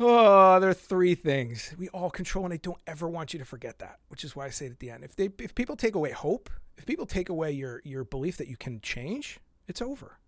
Oh, 0.00 0.60
there 0.60 0.70
are 0.70 0.74
three 0.74 1.14
things 1.16 1.74
we 1.76 1.88
all 1.88 2.10
control, 2.10 2.44
and 2.44 2.54
I 2.54 2.58
don't 2.58 2.80
ever 2.86 3.08
want 3.08 3.32
you 3.32 3.38
to 3.40 3.44
forget 3.44 3.80
that. 3.80 3.98
Which 4.08 4.24
is 4.24 4.36
why 4.36 4.46
I 4.46 4.50
say 4.50 4.66
it 4.66 4.72
at 4.72 4.78
the 4.78 4.90
end. 4.90 5.04
If 5.04 5.16
they, 5.16 5.28
if 5.40 5.54
people 5.54 5.76
take 5.76 5.94
away 5.94 6.12
hope, 6.12 6.50
if 6.76 6.86
people 6.86 7.06
take 7.06 7.28
away 7.28 7.50
your 7.52 7.82
your 7.84 8.04
belief 8.04 8.36
that 8.36 8.48
you 8.48 8.56
can 8.56 8.80
change, 8.80 9.40
it's 9.66 9.82
over. 9.82 10.18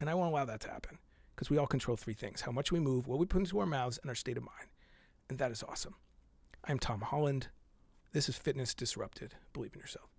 And 0.00 0.10
I 0.10 0.14
won't 0.14 0.32
allow 0.32 0.44
that 0.44 0.60
to 0.62 0.70
happen 0.70 0.98
because 1.34 1.50
we 1.50 1.56
all 1.56 1.66
control 1.68 1.96
three 1.96 2.14
things: 2.14 2.40
how 2.40 2.52
much 2.52 2.72
we 2.72 2.80
move, 2.80 3.06
what 3.06 3.18
we 3.18 3.26
put 3.26 3.38
into 3.38 3.58
our 3.60 3.66
mouths, 3.66 3.98
and 4.02 4.08
our 4.08 4.14
state 4.16 4.36
of 4.36 4.42
mind. 4.42 4.68
And 5.28 5.38
that 5.38 5.52
is 5.52 5.62
awesome. 5.62 5.94
I'm 6.64 6.78
Tom 6.78 7.00
Holland. 7.00 7.48
This 8.14 8.28
is 8.28 8.36
Fitness 8.36 8.74
Disrupted. 8.74 9.34
Believe 9.52 9.74
in 9.74 9.80
yourself. 9.80 10.13